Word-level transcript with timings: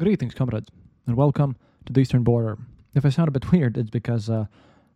Greetings, 0.00 0.32
comrades, 0.32 0.68
and 1.08 1.16
welcome 1.16 1.56
to 1.84 1.92
the 1.92 1.98
Eastern 1.98 2.22
Border. 2.22 2.56
If 2.94 3.04
I 3.04 3.08
sound 3.08 3.26
a 3.26 3.32
bit 3.32 3.50
weird, 3.52 3.76
it's 3.76 3.90
because 3.90 4.30
uh, 4.30 4.44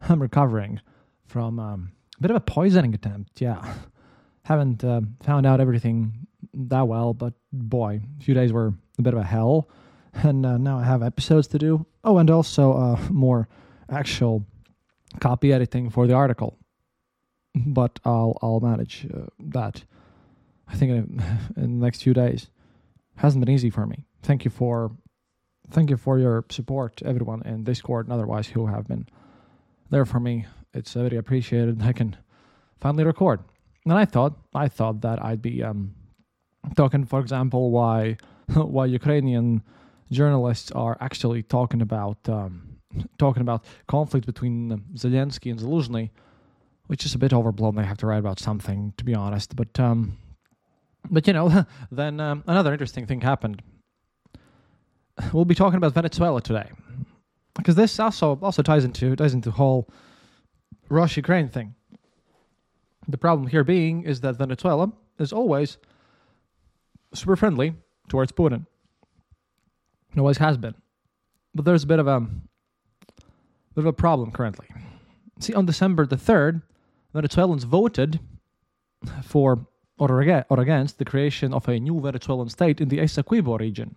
I'm 0.00 0.22
recovering 0.22 0.80
from 1.26 1.58
um, 1.58 1.90
a 2.18 2.22
bit 2.22 2.30
of 2.30 2.36
a 2.36 2.40
poisoning 2.40 2.94
attempt. 2.94 3.40
Yeah, 3.40 3.74
haven't 4.44 4.84
uh, 4.84 5.00
found 5.24 5.44
out 5.44 5.60
everything 5.60 6.28
that 6.54 6.86
well, 6.86 7.14
but 7.14 7.34
boy, 7.52 8.00
a 8.20 8.22
few 8.22 8.32
days 8.32 8.52
were 8.52 8.74
a 8.96 9.02
bit 9.02 9.12
of 9.12 9.18
a 9.18 9.24
hell, 9.24 9.68
and 10.12 10.46
uh, 10.46 10.56
now 10.56 10.78
I 10.78 10.84
have 10.84 11.02
episodes 11.02 11.48
to 11.48 11.58
do. 11.58 11.84
Oh, 12.04 12.18
and 12.18 12.30
also 12.30 12.72
uh, 12.72 13.00
more 13.10 13.48
actual 13.90 14.46
copy 15.18 15.52
editing 15.52 15.90
for 15.90 16.06
the 16.06 16.14
article, 16.14 16.60
but 17.56 17.98
I'll 18.04 18.38
I'll 18.40 18.60
manage 18.60 19.08
uh, 19.12 19.26
that. 19.40 19.82
I 20.68 20.76
think 20.76 20.92
in, 20.92 21.24
in 21.56 21.80
the 21.80 21.84
next 21.84 22.04
few 22.04 22.14
days. 22.14 22.51
Hasn't 23.16 23.44
been 23.44 23.52
easy 23.54 23.70
for 23.70 23.86
me. 23.86 24.06
Thank 24.22 24.44
you 24.44 24.50
for 24.50 24.92
thank 25.70 25.90
you 25.90 25.96
for 25.96 26.18
your 26.18 26.44
support, 26.50 27.02
everyone 27.04 27.42
in 27.46 27.64
Discord 27.64 28.06
and 28.06 28.12
otherwise 28.12 28.48
who 28.48 28.66
have 28.66 28.86
been 28.88 29.06
there 29.90 30.04
for 30.04 30.20
me. 30.20 30.46
It's 30.74 30.92
very 30.92 31.16
appreciated. 31.16 31.82
I 31.82 31.92
can 31.92 32.16
finally 32.80 33.04
record. 33.04 33.40
And 33.84 33.94
I 33.94 34.04
thought 34.04 34.34
I 34.54 34.68
thought 34.68 35.00
that 35.02 35.24
I'd 35.24 35.42
be 35.42 35.62
um, 35.62 35.94
talking, 36.76 37.04
for 37.04 37.20
example, 37.20 37.70
why 37.70 38.16
why 38.54 38.86
Ukrainian 38.86 39.62
journalists 40.10 40.70
are 40.72 40.96
actually 41.00 41.42
talking 41.42 41.82
about 41.82 42.28
um, 42.28 42.78
talking 43.18 43.40
about 43.40 43.64
conflict 43.88 44.26
between 44.26 44.82
Zelensky 44.94 45.50
and 45.50 45.60
Zaluzhny, 45.60 46.10
which 46.86 47.04
is 47.04 47.14
a 47.14 47.18
bit 47.18 47.32
overblown. 47.32 47.74
They 47.74 47.84
have 47.84 47.98
to 47.98 48.06
write 48.06 48.18
about 48.18 48.38
something, 48.38 48.92
to 48.96 49.04
be 49.04 49.14
honest. 49.14 49.56
But 49.56 49.78
um, 49.80 50.18
but 51.10 51.26
you 51.26 51.32
know, 51.32 51.66
then 51.90 52.20
um, 52.20 52.44
another 52.46 52.72
interesting 52.72 53.06
thing 53.06 53.20
happened. 53.20 53.62
We'll 55.32 55.44
be 55.44 55.54
talking 55.54 55.76
about 55.76 55.92
Venezuela 55.92 56.40
today, 56.40 56.70
because 57.54 57.74
this 57.74 58.00
also 58.00 58.38
also 58.42 58.62
ties 58.62 58.84
into 58.84 59.14
ties 59.14 59.34
into 59.34 59.50
the 59.50 59.56
whole 59.56 59.90
Russia 60.88 61.20
Ukraine 61.20 61.48
thing. 61.48 61.74
The 63.08 63.18
problem 63.18 63.48
here 63.48 63.62
being 63.62 64.04
is 64.04 64.20
that 64.22 64.36
Venezuela 64.36 64.90
is 65.18 65.32
always 65.32 65.76
super 67.14 67.36
friendly 67.36 67.74
towards 68.08 68.32
Putin. 68.32 68.66
Always 70.16 70.38
has 70.38 70.56
been, 70.56 70.74
but 71.54 71.64
there's 71.66 71.84
a 71.84 71.86
bit 71.86 71.98
of 71.98 72.06
a 72.06 72.20
bit 72.20 73.84
of 73.84 73.86
a 73.86 73.92
problem 73.92 74.30
currently. 74.30 74.66
See, 75.40 75.54
on 75.54 75.66
December 75.66 76.06
the 76.06 76.16
third, 76.16 76.62
Venezuelans 77.12 77.64
voted 77.64 78.20
for 79.22 79.66
or, 80.02 80.44
or 80.50 80.60
against 80.60 80.98
the 80.98 81.04
creation 81.04 81.54
of 81.54 81.68
a 81.68 81.78
new 81.78 82.00
Venezuelan 82.00 82.48
state 82.48 82.80
in 82.80 82.88
the 82.88 82.98
Essequibo 82.98 83.58
region. 83.58 83.94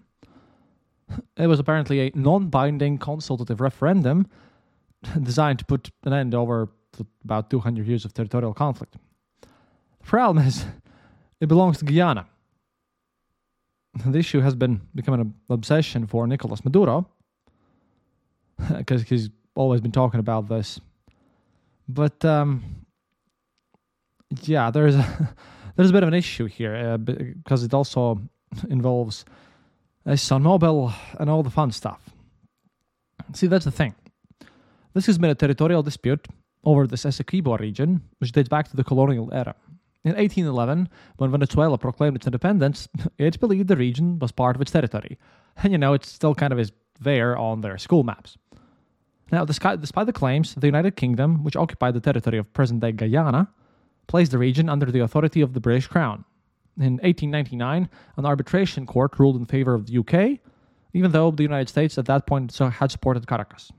It 1.38 1.48
was 1.48 1.60
apparently 1.60 2.00
a 2.00 2.12
non 2.16 2.50
binding 2.50 2.98
consultative 2.98 3.62
referendum 3.62 4.28
designed 5.24 5.60
to 5.60 5.66
put 5.66 5.92
an 6.04 6.14
end 6.14 6.34
over 6.34 6.70
about 7.24 7.50
200 7.50 7.88
years 7.88 8.06
of 8.06 8.14
territorial 8.14 8.54
conflict. 8.54 8.98
The 9.42 10.08
problem 10.08 10.46
is, 10.48 10.66
it 11.42 11.48
belongs 11.48 11.78
to 11.80 11.86
Guyana. 11.86 12.26
The 14.06 14.20
issue 14.20 14.42
has 14.42 14.56
been 14.56 14.82
becoming 14.94 15.22
an 15.22 15.34
obsession 15.50 16.08
for 16.08 16.28
Nicolas 16.28 16.64
Maduro 16.66 17.08
because 18.78 19.04
he's 19.04 19.30
always 19.56 19.82
been 19.82 19.92
talking 19.92 20.20
about 20.20 20.50
this. 20.50 20.80
But 21.88 22.26
um, 22.26 22.64
yeah, 24.44 24.72
there's 24.72 24.96
a 24.96 25.36
there's 25.76 25.90
a 25.90 25.94
bit 25.94 26.04
of 26.04 26.10
an 26.10 26.14
issue 26.14 26.46
here 26.46 26.76
uh, 26.76 26.98
because 26.98 27.64
it 27.64 27.74
also 27.74 28.22
involves 28.70 29.26
ExxonMobil 30.08 30.94
and 31.20 31.30
all 31.30 31.44
the 31.44 31.50
fun 31.50 31.72
stuff. 31.72 32.10
See, 33.34 33.48
that's 33.48 33.66
the 33.66 33.72
thing. 33.72 33.96
This 34.94 35.08
has 35.08 35.18
been 35.18 35.30
a 35.30 35.36
territorial 35.36 35.84
dispute 35.84 36.28
over 36.64 36.88
the 36.88 36.96
Essequibo 36.96 37.60
region, 37.60 38.02
which 38.20 38.32
dates 38.32 38.50
back 38.50 38.70
to 38.70 38.76
the 38.76 38.84
colonial 38.84 39.30
era. 39.34 39.56
In 40.04 40.12
1811, 40.12 40.88
when 41.18 41.32
Venezuela 41.32 41.78
proclaimed 41.78 42.16
its 42.16 42.28
independence, 42.28 42.88
it 43.18 43.40
believed 43.40 43.68
the 43.68 43.76
region 43.76 44.20
was 44.20 44.32
part 44.32 44.56
of 44.56 44.62
its 44.62 44.72
territory. 44.72 45.18
And 45.62 45.72
you 45.72 45.78
know, 45.78 45.94
it 45.94 46.06
still 46.06 46.36
kind 46.36 46.54
of 46.54 46.60
is 46.60 46.72
there 47.00 47.36
on 47.38 47.62
their 47.62 47.78
school 47.78 48.04
maps. 48.04 48.38
Now, 49.32 49.44
despite 49.44 49.82
the 49.82 50.14
claims, 50.14 50.54
the 50.56 50.68
United 50.68 50.96
Kingdom, 50.96 51.44
which 51.44 51.56
occupied 51.56 51.96
the 51.96 52.00
territory 52.00 52.38
of 52.38 52.54
present 52.54 52.82
day 52.82 52.92
Guyana, 52.92 53.50
placed 54.08 54.32
the 54.32 54.38
region 54.38 54.70
under 54.70 54.88
the 54.88 55.00
authority 55.00 55.42
of 55.42 55.54
the 55.54 55.60
British 55.60 55.88
Crown. 55.88 56.26
In 56.78 56.94
1899, 56.98 57.90
an 58.18 58.26
arbitration 58.26 58.86
court 58.86 59.18
ruled 59.18 59.38
in 59.38 59.46
favor 59.46 59.74
of 59.74 59.88
the 59.88 59.98
UK, 60.00 60.40
even 60.94 61.12
though 61.12 61.32
the 61.32 61.44
United 61.44 61.70
States 61.70 61.98
at 61.98 62.06
that 62.06 62.26
point 62.28 62.56
had 62.58 62.92
supported 62.92 63.28
Caracas. 63.28 63.72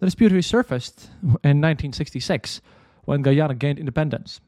The 0.00 0.06
dispute 0.06 0.32
resurfaced 0.32 1.08
in 1.22 1.60
1966 1.60 2.60
when 3.04 3.22
Guyana 3.22 3.54
gained 3.54 3.78
independence. 3.78 4.40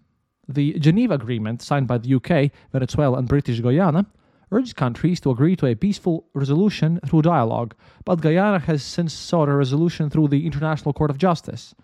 The 0.49 0.79
Geneva 0.79 1.15
Agreement, 1.15 1.63
signed 1.63 1.89
by 1.89 1.99
the 1.99 2.15
UK, 2.15 2.53
Venezuela, 2.73 3.19
and 3.19 3.29
British 3.29 3.61
Guyana, 3.61 4.07
urged 4.53 4.77
countries 4.77 5.21
to 5.21 5.31
agree 5.31 5.57
to 5.57 5.67
a 5.67 5.75
peaceful 5.75 6.27
resolution 6.35 7.01
through 7.07 7.23
dialogue, 7.23 7.75
but 8.05 8.21
Guyana 8.21 8.61
has 8.61 8.83
since 8.83 9.13
sought 9.13 9.49
a 9.49 9.55
resolution 9.55 10.09
through 10.09 10.29
the 10.29 10.47
International 10.47 10.93
Court 10.93 11.11
of 11.11 11.19
Justice 11.19 11.75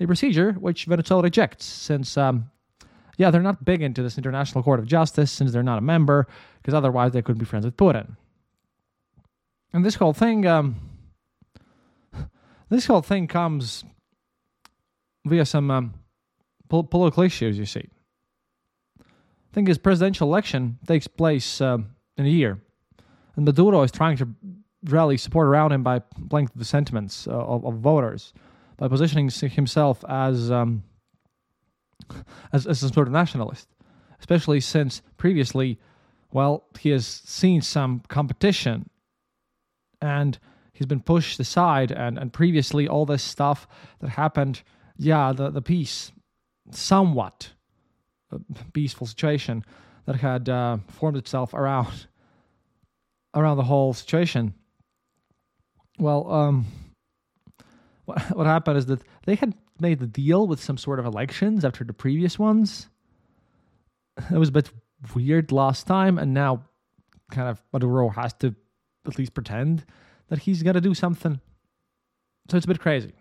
a 0.00 0.06
procedure 0.06 0.52
which 0.52 0.86
Venezuela 0.86 1.22
rejects 1.22 1.64
since, 1.64 2.16
um, 2.16 2.50
yeah, 3.18 3.30
they're 3.30 3.42
not 3.42 3.64
big 3.64 3.82
into 3.82 4.02
this 4.02 4.16
International 4.16 4.64
Court 4.64 4.80
of 4.80 4.86
Justice 4.86 5.30
since 5.30 5.52
they're 5.52 5.62
not 5.62 5.78
a 5.78 5.82
member, 5.82 6.26
because 6.60 6.74
otherwise 6.74 7.12
they 7.12 7.22
could 7.22 7.38
be 7.38 7.44
friends 7.44 7.66
with 7.66 7.76
Putin. 7.76 8.16
And 9.72 9.84
this 9.84 9.96
whole 9.96 10.14
thing, 10.14 10.46
um, 10.46 10.76
this 12.70 12.86
whole 12.86 13.02
thing 13.02 13.26
comes 13.26 13.84
via 15.26 15.44
some 15.44 15.70
um, 15.70 15.94
pol- 16.68 16.84
political 16.84 17.22
issues, 17.22 17.58
you 17.58 17.66
see. 17.66 17.88
I 19.00 19.52
think 19.52 19.68
his 19.68 19.78
presidential 19.78 20.28
election 20.28 20.78
takes 20.86 21.06
place 21.06 21.60
uh, 21.60 21.78
in 22.16 22.24
a 22.24 22.28
year, 22.28 22.60
and 23.36 23.44
Maduro 23.44 23.82
is 23.82 23.92
trying 23.92 24.16
to 24.16 24.28
rally 24.84 25.18
support 25.18 25.46
around 25.46 25.72
him 25.72 25.82
by 25.82 25.98
playing 26.30 26.48
to 26.48 26.56
the 26.56 26.64
sentiments 26.64 27.26
uh, 27.26 27.32
of, 27.32 27.66
of 27.66 27.74
voters 27.74 28.32
by 28.80 28.88
positioning 28.88 29.28
himself 29.28 30.02
as 30.08 30.50
um, 30.50 30.82
as, 32.52 32.66
as 32.66 32.82
a 32.82 32.88
sort 32.88 33.06
of 33.06 33.12
nationalist, 33.12 33.68
especially 34.18 34.58
since 34.58 35.02
previously, 35.18 35.78
well, 36.32 36.64
he 36.80 36.88
has 36.90 37.06
seen 37.06 37.60
some 37.60 38.02
competition 38.08 38.88
and 40.00 40.38
he's 40.72 40.86
been 40.86 41.02
pushed 41.02 41.38
aside 41.38 41.92
and, 41.92 42.18
and 42.18 42.32
previously 42.32 42.88
all 42.88 43.04
this 43.04 43.22
stuff 43.22 43.68
that 44.00 44.08
happened 44.08 44.62
yeah 44.96 45.30
the, 45.32 45.50
the 45.50 45.60
peace 45.60 46.10
somewhat 46.70 47.50
uh, 48.32 48.38
peaceful 48.72 49.06
situation 49.06 49.62
that 50.06 50.16
had 50.16 50.48
uh, 50.48 50.78
formed 50.88 51.18
itself 51.18 51.52
around 51.52 52.06
around 53.34 53.58
the 53.58 53.64
whole 53.64 53.92
situation. 53.92 54.54
Well 55.98 56.30
um 56.32 56.66
what, 58.32 58.46
happened 58.46 58.78
is 58.78 58.86
that 58.86 59.02
they 59.24 59.34
had 59.34 59.54
made 59.80 59.98
the 59.98 60.06
deal 60.06 60.46
with 60.46 60.62
some 60.62 60.76
sort 60.76 60.98
of 60.98 61.06
elections 61.06 61.64
after 61.64 61.84
the 61.84 61.92
previous 61.92 62.38
ones. 62.38 62.88
It 64.30 64.38
was 64.38 64.48
a 64.48 64.52
bit 64.52 64.70
weird 65.14 65.52
last 65.52 65.86
time, 65.86 66.18
and 66.18 66.34
now 66.34 66.64
kind 67.30 67.48
of 67.48 67.62
Maduro 67.72 68.08
has 68.08 68.32
to 68.34 68.54
at 69.06 69.18
least 69.18 69.34
pretend 69.34 69.84
that 70.28 70.40
he's 70.40 70.62
going 70.62 70.74
to 70.74 70.80
do 70.80 70.94
something. 70.94 71.40
So 72.50 72.56
it's 72.56 72.66
a 72.66 72.68
bit 72.68 72.80
crazy. 72.80 73.14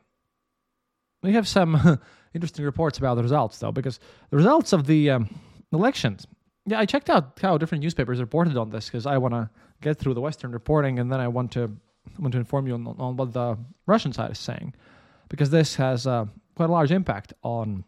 We 1.21 1.33
have 1.33 1.47
some 1.47 2.00
interesting 2.33 2.66
reports 2.66 2.97
about 2.97 3.16
the 3.16 3.23
results, 3.23 3.59
though, 3.59 3.71
because 3.71 4.00
the 4.29 4.38
results 4.38 4.73
of 4.73 4.88
the 4.88 5.11
um, 5.11 5.39
elections. 5.71 6.25
Yeah, 6.66 6.79
I 6.79 6.85
checked 6.85 7.09
out 7.09 7.39
how 7.41 7.57
different 7.57 7.83
newspapers 7.83 8.19
reported 8.19 8.57
on 8.57 8.69
this 8.69 8.88
because 8.88 9.06
I 9.06 9.17
want 9.17 9.33
to 9.33 9.50
get 9.81 9.97
through 9.97 10.13
the 10.13 10.21
Western 10.21 10.51
reporting 10.51 11.00
and 11.00 11.11
then 11.11 11.19
I 11.19 11.27
want 11.27 11.51
to 11.53 11.71
I 12.17 12.21
want 12.21 12.33
to 12.33 12.39
inform 12.39 12.67
you 12.67 12.73
on, 12.73 12.88
on 13.00 13.17
what 13.17 13.33
the 13.33 13.57
Russian 13.85 14.13
side 14.13 14.31
is 14.31 14.39
saying, 14.39 14.73
because 15.29 15.50
this 15.50 15.75
has 15.75 16.07
uh, 16.07 16.25
quite 16.56 16.69
a 16.69 16.71
large 16.71 16.91
impact 16.91 17.33
on 17.44 17.83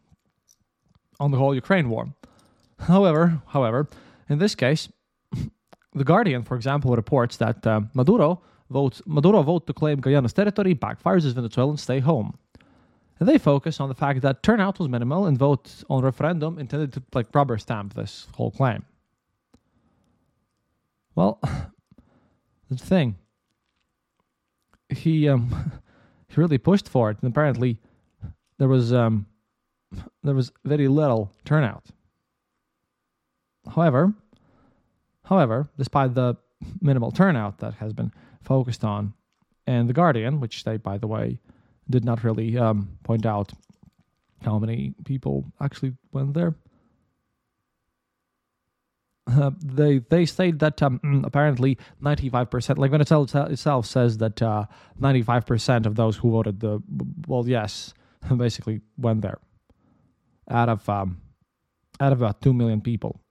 on 1.20 1.32
the 1.32 1.38
whole 1.38 1.54
Ukraine 1.54 1.90
war. 1.90 2.14
However, 2.80 3.42
however, 3.48 3.88
in 4.28 4.40
this 4.40 4.56
case, 4.56 4.90
the 5.94 6.04
Guardian, 6.04 6.44
for 6.44 6.56
example, 6.56 6.96
reports 6.96 7.38
that 7.38 7.66
uh, 7.68 7.82
Maduro 7.94 8.42
votes 8.70 9.02
Maduro 9.06 9.44
vote 9.44 9.68
to 9.68 9.74
claim 9.74 10.02
Guyana's 10.02 10.34
territory 10.34 10.74
backfires 10.74 11.26
as 11.26 11.34
Venezuelans 11.34 11.82
stay 11.82 12.00
home. 12.00 12.38
And 13.20 13.30
they 13.30 13.38
focus 13.38 13.80
on 13.80 13.88
the 13.88 13.94
fact 13.94 14.22
that 14.22 14.42
turnout 14.42 14.80
was 14.80 14.90
minimal 14.90 15.28
and 15.28 15.38
votes 15.38 15.84
on 15.92 16.04
referendum 16.04 16.58
intended 16.58 16.92
to 16.94 17.04
like 17.14 17.28
rubber 17.36 17.60
stamp 17.60 17.94
this 17.94 18.28
whole 18.36 18.50
claim. 18.50 18.84
Well, 21.14 21.40
the 22.70 22.78
thing 22.78 23.18
he 24.92 25.30
um, 25.30 25.72
he 26.28 26.36
really 26.40 26.58
pushed 26.58 26.88
for 26.88 27.10
it, 27.12 27.18
and 27.22 27.32
apparently 27.32 27.80
there 28.58 28.68
was 28.68 28.94
um, 28.94 29.26
there 30.24 30.36
was 30.36 30.52
very 30.64 30.88
little 30.88 31.32
turnout. 31.46 31.86
However, 33.70 34.14
however, 35.26 35.70
despite 35.78 36.16
the 36.16 36.38
minimal 36.82 37.12
turnout 37.12 37.60
that 37.60 37.76
has 37.76 37.94
been 37.94 38.12
focused 38.42 38.84
on. 38.84 39.14
And 39.68 39.88
The 39.88 39.94
Guardian, 39.94 40.40
which 40.40 40.64
they, 40.64 40.78
by 40.78 40.98
the 40.98 41.08
way, 41.08 41.40
did 41.90 42.04
not 42.04 42.24
really 42.24 42.58
um, 42.58 42.98
point 43.04 43.26
out 43.26 43.52
how 44.44 44.58
many 44.60 44.94
people 45.06 45.46
actually 45.60 45.94
went 46.12 46.34
there. 46.34 46.56
Uh, 49.32 49.52
they 49.64 50.00
they 50.10 50.26
state 50.26 50.60
that 50.60 50.82
um, 50.82 51.00
mm, 51.04 51.26
apparently 51.26 51.78
95% 52.02 52.78
like 52.78 52.92
Venezuela 52.92 53.28
itself 53.50 53.86
says 53.86 54.18
that 54.18 54.42
uh, 54.42 54.66
95% 55.00 55.86
of 55.86 55.96
those 55.96 56.18
who 56.18 56.32
voted 56.32 56.60
the 56.60 56.82
well 57.28 57.48
yes 57.48 57.94
basically 58.38 58.82
went 58.98 59.22
there 59.22 59.40
out 60.50 60.70
of 60.70 60.88
um, 60.90 61.22
out 62.00 62.12
of 62.12 62.22
about 62.22 62.42
2 62.42 62.54
million 62.54 62.82
people. 62.82 63.22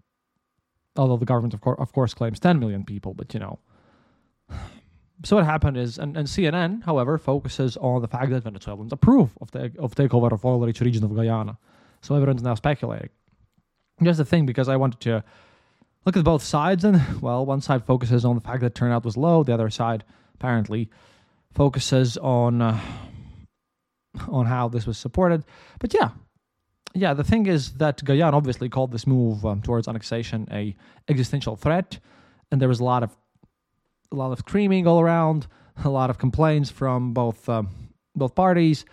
Although 0.96 1.16
the 1.16 1.24
government 1.26 1.54
of, 1.54 1.60
course 1.60 1.78
of 1.78 1.92
course 1.92 2.14
claims 2.14 2.40
10 2.40 2.58
million 2.58 2.84
people 2.84 3.14
but 3.14 3.32
you 3.34 3.40
know. 3.40 3.58
So 5.22 5.36
what 5.36 5.44
happened 5.44 5.76
is 5.76 5.98
and, 5.98 6.16
and 6.16 6.26
CNN 6.26 6.82
however 6.82 7.18
focuses 7.18 7.76
on 7.76 8.00
the 8.00 8.08
fact 8.08 8.30
that 8.30 8.42
Venezuelans 8.42 8.90
approve 8.90 9.36
of 9.42 9.50
the 9.50 9.70
of 9.78 9.94
takeover 9.94 10.32
of 10.32 10.46
oil 10.46 10.60
rich 10.60 10.80
region 10.80 11.04
of 11.04 11.14
Guyana. 11.14 11.58
So 12.00 12.14
everyone's 12.14 12.42
now 12.42 12.54
speculating. 12.54 13.10
Here's 13.98 14.16
the 14.16 14.24
thing 14.24 14.46
because 14.46 14.70
I 14.70 14.76
wanted 14.76 15.00
to 15.00 15.22
look 16.04 16.16
at 16.16 16.24
both 16.24 16.42
sides 16.42 16.84
and 16.84 17.00
well 17.20 17.44
one 17.44 17.60
side 17.60 17.84
focuses 17.84 18.24
on 18.24 18.34
the 18.34 18.40
fact 18.40 18.60
that 18.60 18.74
turnout 18.74 19.04
was 19.04 19.16
low. 19.16 19.42
The 19.42 19.54
other 19.54 19.70
side 19.70 20.04
apparently 20.34 20.90
focuses 21.52 22.16
on 22.18 22.62
uh, 22.62 22.80
on 24.28 24.46
how 24.46 24.68
this 24.68 24.86
was 24.86 24.98
supported. 24.98 25.44
But 25.78 25.94
yeah. 25.94 26.10
Yeah 26.94 27.14
the 27.14 27.24
thing 27.24 27.46
is 27.46 27.74
that 27.74 28.04
Guyana 28.04 28.36
obviously 28.36 28.68
called 28.68 28.92
this 28.92 29.06
move 29.06 29.44
um, 29.44 29.62
towards 29.62 29.88
annexation 29.88 30.48
a 30.50 30.74
existential 31.08 31.56
threat. 31.56 31.98
And 32.50 32.60
there 32.60 32.68
was 32.68 32.80
a 32.80 32.84
lot 32.84 33.02
of 33.02 33.16
a 34.12 34.16
lot 34.16 34.32
of 34.32 34.38
screaming 34.40 34.86
all 34.86 35.00
around 35.00 35.46
a 35.84 35.88
lot 35.88 36.10
of 36.10 36.18
complaints 36.18 36.70
from 36.70 37.12
both 37.12 37.48
um, 37.48 37.68
both 38.14 38.34
parties. 38.34 38.84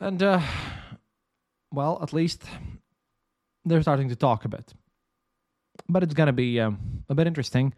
And 0.00 0.22
uh, 0.22 0.40
well 1.72 1.98
at 2.02 2.12
least 2.12 2.44
they're 3.64 3.82
starting 3.82 4.08
to 4.08 4.16
talk 4.16 4.44
a 4.44 4.48
bit 4.48 4.72
but 5.88 6.02
it's 6.02 6.14
going 6.14 6.26
to 6.26 6.32
be 6.32 6.60
um, 6.60 6.78
a 7.08 7.14
bit 7.14 7.26
interesting 7.26 7.72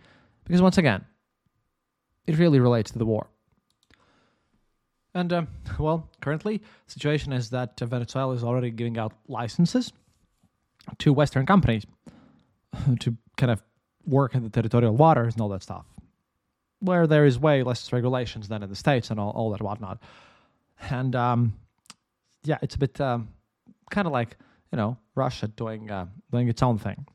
because 0.45 0.63
once 0.63 0.79
again, 0.79 1.05
it 2.27 2.39
really 2.39 2.61
relates 2.61 2.91
to 2.91 2.99
the 2.99 3.07
war. 3.07 3.29
And 5.15 5.33
um, 5.33 5.49
well, 5.79 6.09
currently, 6.21 6.59
the 6.59 6.93
situation 6.93 7.33
is 7.33 7.51
that 7.51 7.79
Venezuela 7.81 8.35
is 8.35 8.45
already 8.45 8.71
giving 8.71 8.99
out 8.99 9.13
licenses 9.27 9.93
to 10.99 11.13
Western 11.13 11.47
companies 11.47 11.85
to 13.01 13.17
kind 13.37 13.51
of 13.51 13.63
work 14.07 14.35
in 14.35 14.43
the 14.43 14.51
territorial 14.51 14.97
waters 14.97 15.35
and 15.35 15.43
all 15.43 15.49
that 15.49 15.63
stuff, 15.63 15.85
where 16.79 17.07
there 17.07 17.27
is 17.27 17.39
way 17.39 17.63
less 17.63 17.93
regulations 17.93 18.49
than 18.49 18.63
in 18.63 18.71
the 18.71 18.77
states 18.77 19.11
and 19.11 19.19
all, 19.19 19.31
all 19.31 19.51
that 19.51 19.61
whatnot. 19.61 19.99
And 20.91 21.15
um, 21.17 21.55
yeah, 22.45 22.59
it's 22.63 22.77
a 22.77 22.79
bit 22.79 23.01
um, 23.01 23.29
kind 23.91 24.07
of 24.07 24.13
like 24.13 24.37
you 24.73 24.77
know 24.77 24.97
Russia 25.15 25.49
doing 25.49 25.91
uh, 25.91 26.07
doing 26.31 26.49
its 26.49 26.63
own 26.63 26.79
thing. 26.79 27.07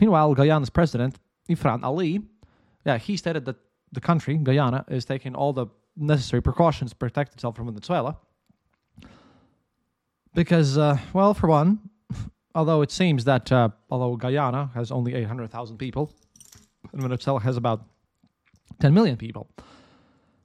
Meanwhile, 0.00 0.34
Guyana's 0.34 0.70
president, 0.70 1.18
Irfaan 1.48 1.82
Ali, 1.82 2.20
yeah, 2.86 2.98
he 2.98 3.16
stated 3.16 3.44
that 3.46 3.56
the 3.92 4.00
country, 4.00 4.36
Guyana, 4.36 4.84
is 4.88 5.04
taking 5.04 5.34
all 5.34 5.52
the 5.52 5.66
necessary 5.96 6.40
precautions 6.40 6.90
to 6.90 6.96
protect 6.96 7.34
itself 7.34 7.56
from 7.56 7.66
Venezuela. 7.66 8.16
Because, 10.34 10.78
uh, 10.78 10.98
well, 11.12 11.34
for 11.34 11.48
one, 11.48 11.80
although 12.54 12.82
it 12.82 12.92
seems 12.92 13.24
that 13.24 13.50
uh, 13.50 13.70
although 13.90 14.14
Guyana 14.16 14.70
has 14.74 14.92
only 14.92 15.14
800,000 15.14 15.78
people, 15.78 16.12
and 16.92 17.02
Venezuela 17.02 17.40
has 17.40 17.56
about 17.56 17.84
10 18.80 18.94
million 18.94 19.16
people, 19.16 19.50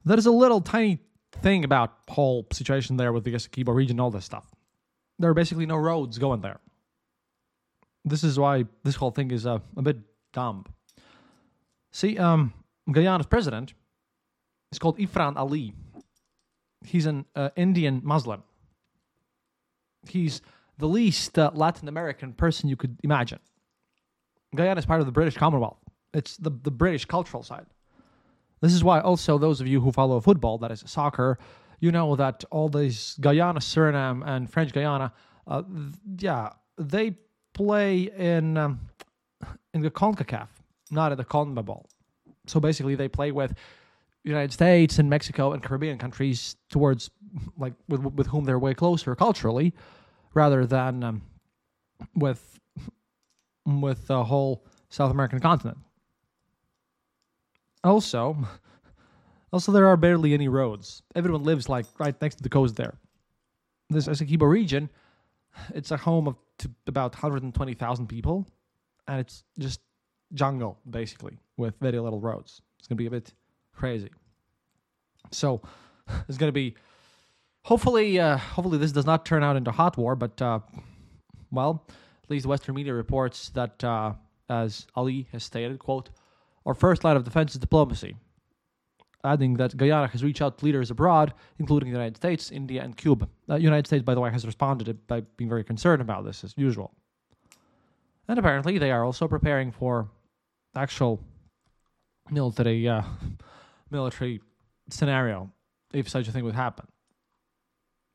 there 0.04 0.18
is 0.18 0.26
a 0.26 0.32
little 0.32 0.62
tiny 0.62 1.00
thing 1.42 1.64
about 1.64 1.94
whole 2.10 2.48
situation 2.52 2.98
there 2.98 3.14
with 3.14 3.24
the 3.24 3.34
Essequibo 3.34 3.74
region, 3.74 4.00
all 4.00 4.10
this 4.10 4.26
stuff. 4.26 4.46
There 5.20 5.30
are 5.30 5.36
basically 5.36 5.66
no 5.66 5.76
roads 5.76 6.18
going 6.18 6.42
there 6.42 6.60
this 8.06 8.24
is 8.24 8.40
why 8.40 8.66
this 8.84 8.96
whole 8.96 9.12
thing 9.12 9.32
is 9.32 9.46
uh, 9.46 9.60
a 9.78 9.82
bit 9.82 9.98
dumb. 10.34 10.66
See, 11.92 12.18
um, 12.18 12.54
Guyana's 12.92 13.28
president 13.28 13.74
is 14.72 14.80
called 14.80 14.98
Irfaan 14.98 15.38
Ali. 15.38 15.74
He's 16.86 17.06
an 17.06 17.26
uh, 17.36 17.50
Indian 17.56 18.02
Muslim. 18.04 18.44
He's 20.08 20.42
the 20.78 20.88
least 20.88 21.40
uh, 21.40 21.52
Latin 21.54 21.88
American 21.88 22.34
person 22.34 22.68
you 22.68 22.76
could 22.76 23.00
imagine. 23.04 23.40
Guyana 24.56 24.80
is 24.80 24.86
part 24.86 25.00
of 25.00 25.06
the 25.06 25.12
British 25.12 25.38
Commonwealth. 25.38 25.78
It's 26.14 26.38
the, 26.38 26.52
the 26.52 26.72
British 26.72 27.06
cultural 27.06 27.42
side. 27.42 27.66
This 28.62 28.74
is 28.74 28.84
why 28.84 29.00
also 29.00 29.38
those 29.38 29.62
of 29.62 29.68
you 29.68 29.82
who 29.82 29.92
follow 29.92 30.20
football, 30.20 30.58
that 30.60 30.72
is 30.72 30.84
soccer, 30.86 31.38
you 31.80 31.92
know 31.92 32.16
that 32.16 32.44
all 32.50 32.70
these 32.70 33.18
Guyana, 33.20 33.60
Suriname, 33.60 34.26
and 34.26 34.50
French 34.50 34.72
Guyana, 34.74 35.12
uh, 35.48 35.64
yeah, 36.18 36.50
they 36.78 37.18
play 37.54 38.10
in 38.18 38.58
um, 38.58 38.80
in 39.74 39.82
the 39.82 39.92
CONCACAF, 39.92 40.48
not 40.92 41.12
at 41.12 41.18
the 41.18 41.26
CONMEBOL. 41.26 41.86
So 42.48 42.60
basically, 42.60 42.96
they 42.96 43.08
play 43.08 43.32
with 43.32 43.54
United 44.24 44.54
States 44.54 45.00
and 45.00 45.10
Mexico 45.10 45.54
and 45.54 45.62
Caribbean 45.62 45.98
countries 45.98 46.56
towards 46.70 47.10
like 47.58 47.74
with 47.88 48.02
with 48.02 48.28
whom 48.28 48.46
they're 48.46 48.60
way 48.60 48.74
closer 48.74 49.16
culturally, 49.16 49.74
rather 50.34 50.66
than 50.66 51.04
um, 51.04 51.22
with 52.16 52.60
with 53.66 54.08
the 54.08 54.24
whole 54.24 54.66
South 54.90 55.12
American 55.12 55.40
continent. 55.40 55.78
Also, 57.84 58.38
also 59.52 59.72
there 59.72 59.88
are 59.88 59.98
barely 59.98 60.34
any 60.34 60.48
roads. 60.48 61.02
Everyone 61.16 61.44
lives 61.44 61.68
like 61.68 61.86
right 62.00 62.20
next 62.22 62.36
to 62.36 62.44
the 62.44 62.50
coast 62.50 62.76
there. 62.76 62.96
This 63.90 64.08
Essequibo 64.08 64.50
region, 64.50 64.90
it's 65.74 65.92
a 65.92 65.98
home 65.98 66.28
of 66.28 66.36
to 66.60 66.70
about 66.88 67.14
120,000 67.14 68.08
people, 68.08 68.48
and 69.08 69.20
it's 69.20 69.44
just 69.60 69.82
jungle 70.34 70.80
basically 70.90 71.40
with 71.58 71.76
very 71.80 72.00
little 72.00 72.20
roads. 72.20 72.62
It's 72.80 72.88
gonna 72.88 72.98
be 72.98 73.06
a 73.06 73.12
bit 73.12 73.34
crazy. 73.74 74.10
So 75.32 75.62
it's 76.28 76.38
gonna 76.38 76.52
be 76.52 76.76
hopefully 77.64 78.20
uh, 78.20 78.38
hopefully 78.38 78.78
this 78.78 78.92
does 78.92 79.06
not 79.06 79.26
turn 79.26 79.44
out 79.44 79.56
into 79.56 79.72
hot 79.72 79.98
war, 79.98 80.16
but 80.16 80.42
uh, 80.42 80.60
well, 81.52 81.86
at 82.24 82.30
least 82.30 82.46
Western 82.46 82.76
media 82.76 82.94
reports 82.94 83.50
that 83.50 83.84
uh, 83.84 84.14
as 84.50 84.88
Ali 84.96 85.28
has 85.32 85.44
stated, 85.44 85.80
quote, 85.80 86.10
our 86.66 86.74
first 86.74 87.04
line 87.04 87.16
of 87.16 87.24
defense 87.24 87.54
is 87.54 87.60
diplomacy 87.60 88.16
adding 89.24 89.56
that 89.56 89.78
Guyana 89.78 90.08
has 90.08 90.24
reached 90.24 90.42
out 90.42 90.58
to 90.58 90.66
leaders 90.66 90.92
abroad, 90.92 91.34
including 91.60 91.90
the 91.90 91.98
United 91.98 92.18
States, 92.18 92.52
India, 92.52 92.84
and 92.84 92.96
Cuba. 92.96 93.28
The 93.48 93.54
uh, 93.54 93.58
United 93.58 93.88
States, 93.88 94.04
by 94.04 94.14
the 94.14 94.22
way, 94.22 94.32
has 94.32 94.46
responded 94.46 95.08
by 95.08 95.22
being 95.38 95.50
very 95.50 95.64
concerned 95.64 96.02
about 96.02 96.26
this, 96.26 96.44
as 96.44 96.54
usual. 96.58 96.94
And 98.28 98.38
apparently, 98.38 98.78
they 98.78 98.92
are 98.92 99.04
also 99.04 99.28
preparing 99.28 99.72
for 99.72 100.10
actual 100.76 101.20
military 102.30 102.88
uh, 102.88 103.04
military 103.92 104.42
scenario 104.90 105.52
if 105.94 106.10
such 106.10 106.28
a 106.28 106.32
thing 106.32 106.44
would 106.44 106.56
happen. 106.56 106.88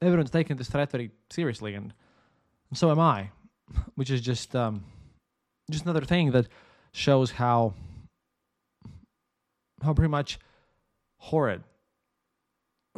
Everyone's 0.03 0.31
taking 0.31 0.57
this 0.57 0.69
threat 0.69 0.91
very 0.91 1.11
seriously, 1.31 1.75
and, 1.75 1.93
and 2.71 2.79
so 2.79 2.91
am 2.91 3.01
I, 3.01 3.31
which 3.95 4.11
is 4.11 4.21
just 4.21 4.55
um, 4.55 4.85
just 5.71 5.85
another 5.85 6.05
thing 6.05 6.33
that 6.33 6.49
shows 6.93 7.31
how 7.31 7.75
how 9.83 9.95
pretty 9.95 10.11
much 10.11 10.39
horrid 11.19 11.63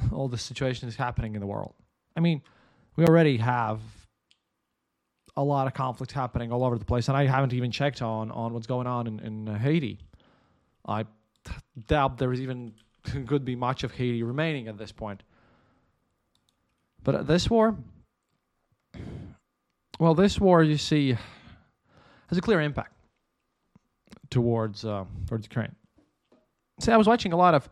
all 0.12 0.28
the 0.28 0.38
situation 0.38 0.88
is 0.88 0.96
happening 0.96 1.34
in 1.34 1.40
the 1.40 1.46
world. 1.46 1.74
I 2.16 2.20
mean, 2.20 2.42
we 2.96 3.04
already 3.04 3.36
have 3.38 3.80
a 5.36 5.42
lot 5.42 5.66
of 5.66 5.74
conflict 5.74 6.12
happening 6.12 6.52
all 6.52 6.64
over 6.64 6.78
the 6.78 6.84
place, 6.84 7.08
and 7.08 7.16
I 7.16 7.26
haven't 7.26 7.52
even 7.52 7.70
checked 7.70 8.02
on 8.02 8.30
on 8.30 8.52
what's 8.52 8.66
going 8.66 8.86
on 8.86 9.06
in, 9.06 9.20
in 9.20 9.46
Haiti. 9.46 9.98
I 10.86 11.04
doubt 11.86 12.18
there 12.18 12.32
is 12.32 12.40
even 12.40 12.72
could 13.26 13.44
be 13.44 13.56
much 13.56 13.84
of 13.84 13.92
Haiti 13.92 14.22
remaining 14.22 14.68
at 14.68 14.76
this 14.76 14.92
point. 14.92 15.22
But 17.02 17.26
this 17.26 17.48
war, 17.48 17.76
well, 19.98 20.14
this 20.14 20.38
war 20.38 20.62
you 20.62 20.76
see 20.76 21.16
has 22.28 22.36
a 22.36 22.40
clear 22.42 22.60
impact 22.60 22.92
towards 24.28 24.84
uh, 24.84 25.04
towards 25.26 25.46
Ukraine. 25.46 25.74
See, 26.80 26.92
I 26.92 26.96
was 26.96 27.06
watching 27.06 27.32
a 27.32 27.36
lot 27.36 27.54
of 27.54 27.68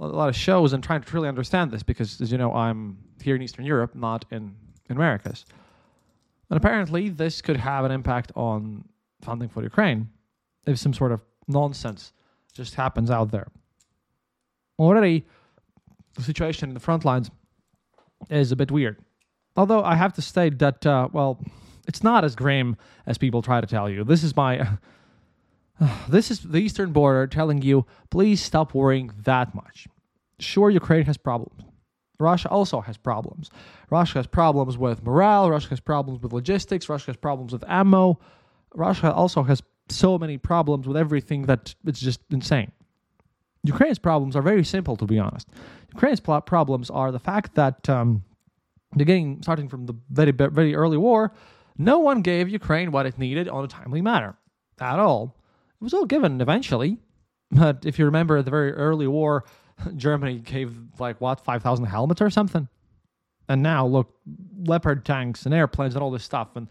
a 0.00 0.06
lot 0.06 0.28
of 0.28 0.36
shows 0.36 0.72
and 0.72 0.82
trying 0.82 1.00
to 1.00 1.06
truly 1.06 1.28
understand 1.28 1.70
this 1.70 1.82
because, 1.82 2.20
as 2.20 2.30
you 2.32 2.38
know, 2.38 2.52
I'm 2.52 2.98
here 3.22 3.36
in 3.36 3.42
Eastern 3.42 3.64
Europe, 3.64 3.94
not 3.94 4.24
in, 4.30 4.54
in 4.88 4.96
Americas. 4.96 5.44
And 6.50 6.56
apparently, 6.56 7.08
this 7.08 7.40
could 7.40 7.56
have 7.56 7.84
an 7.84 7.90
impact 7.90 8.32
on 8.36 8.84
funding 9.22 9.48
for 9.48 9.62
Ukraine 9.62 10.08
if 10.66 10.78
some 10.78 10.92
sort 10.92 11.12
of 11.12 11.20
nonsense 11.48 12.12
just 12.54 12.74
happens 12.74 13.10
out 13.10 13.30
there. 13.30 13.48
Already, 14.78 15.24
the 16.14 16.22
situation 16.22 16.68
in 16.68 16.74
the 16.74 16.80
front 16.80 17.04
lines 17.04 17.30
is 18.30 18.52
a 18.52 18.56
bit 18.56 18.70
weird. 18.70 18.98
Although 19.56 19.82
I 19.82 19.94
have 19.94 20.12
to 20.14 20.22
state 20.22 20.58
that, 20.58 20.86
uh, 20.86 21.08
well, 21.12 21.40
it's 21.86 22.02
not 22.02 22.24
as 22.24 22.34
grim 22.34 22.76
as 23.06 23.18
people 23.18 23.42
try 23.42 23.60
to 23.60 23.66
tell 23.66 23.88
you. 23.88 24.04
This 24.04 24.22
is 24.22 24.36
my 24.36 24.54
This 26.08 26.30
is 26.30 26.40
the 26.40 26.58
eastern 26.58 26.92
border 26.92 27.26
telling 27.26 27.62
you, 27.62 27.86
please 28.10 28.42
stop 28.42 28.74
worrying 28.74 29.10
that 29.24 29.54
much. 29.54 29.86
Sure, 30.38 30.70
Ukraine 30.70 31.04
has 31.04 31.16
problems. 31.16 31.62
Russia 32.18 32.48
also 32.48 32.80
has 32.80 32.96
problems. 32.96 33.50
Russia 33.90 34.18
has 34.18 34.26
problems 34.26 34.78
with 34.78 35.02
morale. 35.02 35.50
Russia 35.50 35.68
has 35.70 35.80
problems 35.80 36.22
with 36.22 36.32
logistics. 36.32 36.88
Russia 36.88 37.08
has 37.08 37.16
problems 37.16 37.52
with 37.52 37.64
ammo. 37.68 38.18
Russia 38.74 39.12
also 39.12 39.42
has 39.42 39.62
so 39.88 40.18
many 40.18 40.38
problems 40.38 40.86
with 40.86 40.96
everything 40.96 41.42
that 41.42 41.74
it's 41.84 42.00
just 42.00 42.20
insane. 42.30 42.72
Ukraine's 43.62 43.98
problems 43.98 44.36
are 44.36 44.42
very 44.42 44.64
simple, 44.64 44.96
to 44.96 45.06
be 45.06 45.18
honest. 45.18 45.48
Ukraine's 45.94 46.20
problems 46.20 46.90
are 46.90 47.12
the 47.12 47.18
fact 47.18 47.54
that 47.54 47.88
um, 47.88 48.22
beginning 48.96 49.42
starting 49.42 49.68
from 49.68 49.86
the 49.86 49.94
very 50.10 50.30
very 50.30 50.74
early 50.74 50.96
war, 50.96 51.32
no 51.76 51.98
one 51.98 52.22
gave 52.22 52.48
Ukraine 52.48 52.92
what 52.92 53.06
it 53.06 53.18
needed 53.18 53.48
on 53.48 53.64
a 53.64 53.68
timely 53.68 54.00
manner 54.00 54.36
at 54.80 54.98
all. 54.98 55.36
It 55.80 55.84
was 55.84 55.94
all 55.94 56.06
given 56.06 56.40
eventually, 56.40 56.98
but 57.50 57.84
if 57.84 57.98
you 57.98 58.06
remember 58.06 58.40
the 58.42 58.50
very 58.50 58.72
early 58.72 59.06
war, 59.06 59.44
Germany 59.96 60.38
gave 60.38 60.74
like 60.98 61.20
what 61.20 61.40
five 61.40 61.62
thousand 61.62 61.86
helmets 61.86 62.20
or 62.20 62.30
something, 62.30 62.68
and 63.48 63.62
now 63.62 63.86
look, 63.86 64.14
Leopard 64.64 65.04
tanks 65.04 65.44
and 65.44 65.54
airplanes 65.54 65.94
and 65.94 66.02
all 66.02 66.10
this 66.10 66.24
stuff, 66.24 66.56
and 66.56 66.68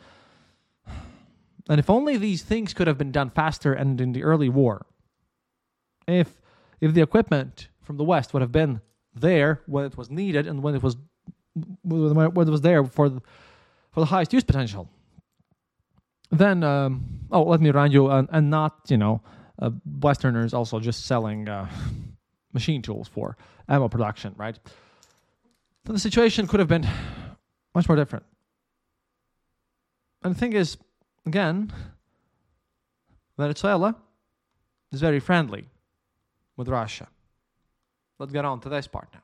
and 1.70 1.80
if 1.80 1.90
only 1.90 2.18
these 2.18 2.44
things 2.44 2.74
could 2.74 2.88
have 2.88 2.98
been 2.98 3.12
done 3.12 3.30
faster 3.30 3.74
and 3.74 4.02
in 4.02 4.12
the 4.12 4.24
early 4.24 4.50
war, 4.50 4.86
if 6.08 6.42
if 6.82 6.94
the 6.94 7.02
equipment 7.02 7.70
from 7.82 7.98
the 7.98 8.04
West 8.04 8.34
would 8.34 8.42
have 8.42 8.52
been 8.52 8.82
there 9.14 9.62
when 9.66 9.86
it 9.86 9.98
was 9.98 10.10
needed 10.10 10.48
and 10.48 10.62
when 10.62 10.76
it 10.76 10.84
was 10.84 10.98
when 11.84 12.26
it 12.26 12.34
was 12.34 12.62
there 12.62 12.84
for 12.84 13.08
the, 13.08 13.22
for 13.92 14.02
the 14.02 14.08
highest 14.08 14.34
use 14.34 14.44
potential, 14.44 14.90
then 16.38 16.64
um, 16.64 17.06
oh 17.32 17.44
let 17.44 17.62
me 17.62 17.70
remind 17.70 17.94
you 17.94 18.10
and, 18.10 18.28
and 18.32 18.50
not 18.50 18.80
you 18.88 18.98
know 18.98 19.22
uh, 19.60 19.70
Westerners 20.00 20.54
also 20.54 20.80
just 20.80 21.06
selling 21.06 21.48
uh, 21.48 21.70
machine 22.54 22.82
tools 22.82 23.08
for 23.08 23.38
ammo 23.70 23.88
production, 23.88 24.34
right? 24.38 24.58
Then 25.86 25.94
the 25.94 26.00
situation 26.00 26.48
could 26.48 26.60
have 26.60 26.70
been 26.70 26.88
much 27.74 27.88
more 27.88 27.96
different. 27.96 28.26
And 30.24 30.34
the 30.34 30.40
thing 30.40 30.54
is, 30.54 30.78
again, 31.26 31.72
Venezuela 33.38 33.96
is 34.92 35.00
very 35.00 35.20
friendly 35.20 35.66
with 36.58 36.68
Russia. 36.68 37.08
Let's 38.18 38.32
get 38.32 38.46
on 38.46 38.60
to 38.62 38.70
this 38.70 38.88
part 38.88 39.10
now. 39.14 39.22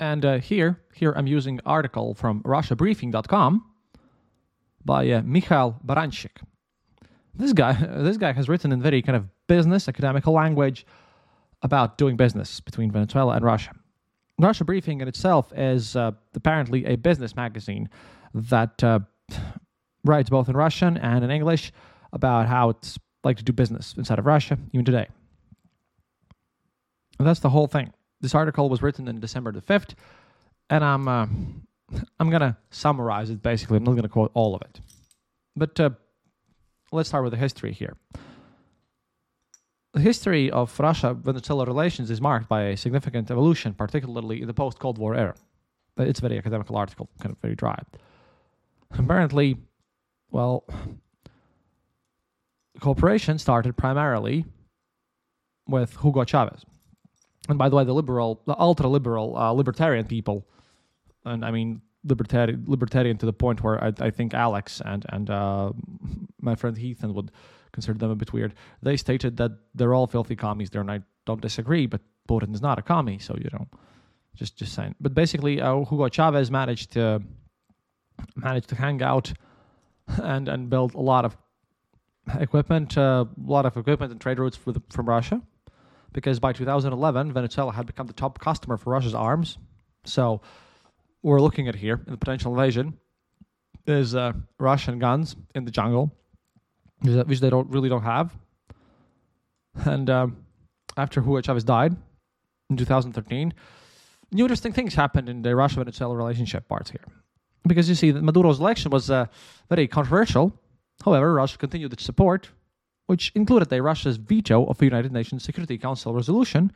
And 0.00 0.24
uh, 0.24 0.38
here, 0.38 0.80
here 0.94 1.12
I'm 1.16 1.26
using 1.26 1.60
article 1.66 2.14
from 2.14 2.42
RussiaBriefing.com 2.42 3.64
by 4.88 5.08
uh, 5.10 5.20
Mikhail 5.22 5.78
Baranchik. 5.86 6.40
This 7.34 7.52
guy, 7.52 7.72
this 7.98 8.16
guy 8.16 8.32
has 8.32 8.48
written 8.48 8.72
in 8.72 8.82
very 8.82 9.02
kind 9.02 9.16
of 9.16 9.26
business, 9.46 9.86
academical 9.86 10.32
language 10.32 10.86
about 11.62 11.98
doing 11.98 12.16
business 12.16 12.58
between 12.60 12.90
Venezuela 12.90 13.34
and 13.34 13.44
Russia. 13.44 13.72
Russia 14.40 14.64
Briefing 14.64 15.00
in 15.02 15.08
itself 15.08 15.52
is 15.54 15.94
uh, 15.94 16.12
apparently 16.34 16.86
a 16.86 16.96
business 16.96 17.36
magazine 17.36 17.90
that 18.32 18.82
uh, 18.82 19.00
writes 20.04 20.30
both 20.30 20.48
in 20.48 20.56
Russian 20.56 20.96
and 20.96 21.22
in 21.22 21.30
English 21.30 21.70
about 22.12 22.46
how 22.46 22.70
it's 22.70 22.98
like 23.24 23.36
to 23.36 23.44
do 23.44 23.52
business 23.52 23.94
inside 23.98 24.18
of 24.18 24.24
Russia, 24.24 24.56
even 24.72 24.86
today. 24.86 25.06
And 27.18 27.28
that's 27.28 27.40
the 27.40 27.50
whole 27.50 27.66
thing. 27.66 27.92
This 28.22 28.34
article 28.34 28.70
was 28.70 28.80
written 28.80 29.06
in 29.06 29.20
December 29.20 29.52
the 29.52 29.60
5th, 29.60 29.92
and 30.70 30.82
I'm 30.82 31.08
uh, 31.08 31.26
I'm 32.20 32.30
gonna 32.30 32.56
summarize 32.70 33.30
it 33.30 33.42
basically. 33.42 33.78
I'm 33.78 33.84
not 33.84 33.96
gonna 33.96 34.08
quote 34.08 34.30
all 34.34 34.54
of 34.54 34.62
it, 34.62 34.80
but 35.56 35.78
uh, 35.80 35.90
let's 36.92 37.08
start 37.08 37.24
with 37.24 37.32
the 37.32 37.38
history 37.38 37.72
here. 37.72 37.96
The 39.94 40.00
history 40.00 40.50
of 40.50 40.78
Russia 40.78 41.14
Venezuela 41.14 41.64
relations 41.64 42.10
is 42.10 42.20
marked 42.20 42.48
by 42.48 42.64
a 42.64 42.76
significant 42.76 43.30
evolution, 43.30 43.74
particularly 43.74 44.42
in 44.42 44.46
the 44.46 44.54
post 44.54 44.78
Cold 44.78 44.98
War 44.98 45.14
era. 45.14 45.34
It's 45.96 46.20
a 46.20 46.22
very 46.22 46.38
academical 46.38 46.76
article, 46.76 47.08
kind 47.20 47.32
of 47.32 47.38
very 47.40 47.56
dry. 47.56 47.80
Apparently, 48.92 49.56
well, 50.30 50.64
cooperation 52.80 53.38
started 53.38 53.76
primarily 53.76 54.44
with 55.66 55.96
Hugo 56.00 56.24
Chavez. 56.24 56.64
And 57.48 57.58
by 57.58 57.68
the 57.68 57.76
way, 57.76 57.84
the 57.84 57.94
liberal, 57.94 58.42
the 58.46 58.58
ultra 58.58 58.88
liberal, 58.88 59.36
uh, 59.36 59.50
libertarian 59.52 60.06
people, 60.06 60.46
and 61.24 61.44
I 61.44 61.50
mean 61.50 61.82
libertarian, 62.04 62.64
libertarian 62.66 63.18
to 63.18 63.26
the 63.26 63.32
point 63.32 63.62
where 63.62 63.82
I, 63.82 63.92
I 64.00 64.10
think 64.10 64.34
Alex 64.34 64.80
and 64.84 65.04
and 65.08 65.30
uh, 65.30 65.72
my 66.40 66.54
friend 66.54 66.76
Heathen 66.76 67.14
would 67.14 67.30
consider 67.72 67.98
them 67.98 68.10
a 68.10 68.16
bit 68.16 68.32
weird. 68.32 68.54
They 68.82 68.96
stated 68.96 69.36
that 69.38 69.52
they're 69.74 69.94
all 69.94 70.06
filthy 70.06 70.36
commies 70.36 70.70
there, 70.70 70.80
and 70.80 70.90
I 70.90 71.00
don't 71.26 71.40
disagree. 71.40 71.86
But 71.86 72.00
Putin 72.28 72.54
is 72.54 72.62
not 72.62 72.78
a 72.78 72.82
commie, 72.82 73.18
so 73.18 73.36
you 73.36 73.50
know, 73.52 73.66
just 74.34 74.56
just 74.56 74.74
saying. 74.74 74.94
But 75.00 75.14
basically, 75.14 75.60
uh, 75.60 75.84
Hugo 75.84 76.08
Chavez 76.08 76.50
managed 76.50 76.92
to 76.92 77.22
managed 78.34 78.68
to 78.68 78.76
hang 78.76 79.02
out 79.02 79.32
and 80.22 80.48
and 80.48 80.70
build 80.70 80.94
a 80.94 81.00
lot 81.00 81.24
of 81.24 81.36
equipment, 82.38 82.96
uh, 82.96 83.24
a 83.46 83.50
lot 83.50 83.66
of 83.66 83.76
equipment 83.76 84.12
and 84.12 84.20
trade 84.20 84.38
routes 84.38 84.58
the, 84.58 84.82
from 84.90 85.08
Russia, 85.08 85.40
because 86.12 86.38
by 86.38 86.52
2011 86.52 87.32
Venezuela 87.32 87.72
had 87.72 87.86
become 87.86 88.06
the 88.06 88.12
top 88.12 88.38
customer 88.38 88.76
for 88.76 88.90
Russia's 88.90 89.14
arms. 89.14 89.58
So 90.04 90.40
we're 91.22 91.40
looking 91.40 91.68
at 91.68 91.74
here 91.74 92.00
in 92.06 92.12
the 92.12 92.18
potential 92.18 92.52
invasion 92.52 92.94
is 93.86 94.14
uh, 94.14 94.32
Russian 94.58 94.98
guns 94.98 95.36
in 95.54 95.64
the 95.64 95.70
jungle, 95.70 96.12
which 97.02 97.40
they 97.40 97.50
don't 97.50 97.68
really 97.70 97.88
don't 97.88 98.02
have. 98.02 98.36
And 99.84 100.10
um, 100.10 100.36
after 100.96 101.20
Hugo 101.20 101.40
Chavez 101.40 101.64
died 101.64 101.96
in 102.70 102.76
2013, 102.76 103.54
new 104.32 104.44
interesting 104.44 104.72
things 104.72 104.94
happened 104.94 105.28
in 105.28 105.42
the 105.42 105.54
Russia-Venezuela 105.54 106.16
relationship 106.16 106.68
parts 106.68 106.90
here 106.90 107.04
because 107.66 107.88
you 107.88 107.94
see 107.94 108.10
that 108.10 108.22
Maduro's 108.22 108.60
election 108.60 108.90
was 108.90 109.10
uh, 109.10 109.26
very 109.68 109.86
controversial. 109.86 110.52
However, 111.04 111.34
Russia 111.34 111.58
continued 111.58 111.92
its 111.92 112.04
support, 112.04 112.48
which 113.06 113.30
included 113.34 113.72
a 113.72 113.82
Russia's 113.82 114.16
veto 114.16 114.66
of 114.66 114.78
the 114.78 114.84
United 114.84 115.12
Nations 115.12 115.44
Security 115.44 115.78
Council 115.78 116.12
resolution 116.12 116.72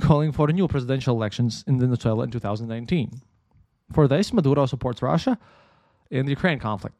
calling 0.00 0.32
for 0.32 0.48
new 0.48 0.68
presidential 0.68 1.14
elections 1.14 1.64
in 1.66 1.78
Venezuela 1.78 2.24
in 2.24 2.30
2019. 2.30 3.20
For 3.92 4.06
this, 4.06 4.32
Maduro 4.32 4.66
supports 4.66 5.02
Russia 5.02 5.38
in 6.10 6.26
the 6.26 6.30
Ukraine 6.30 6.58
conflict. 6.58 6.98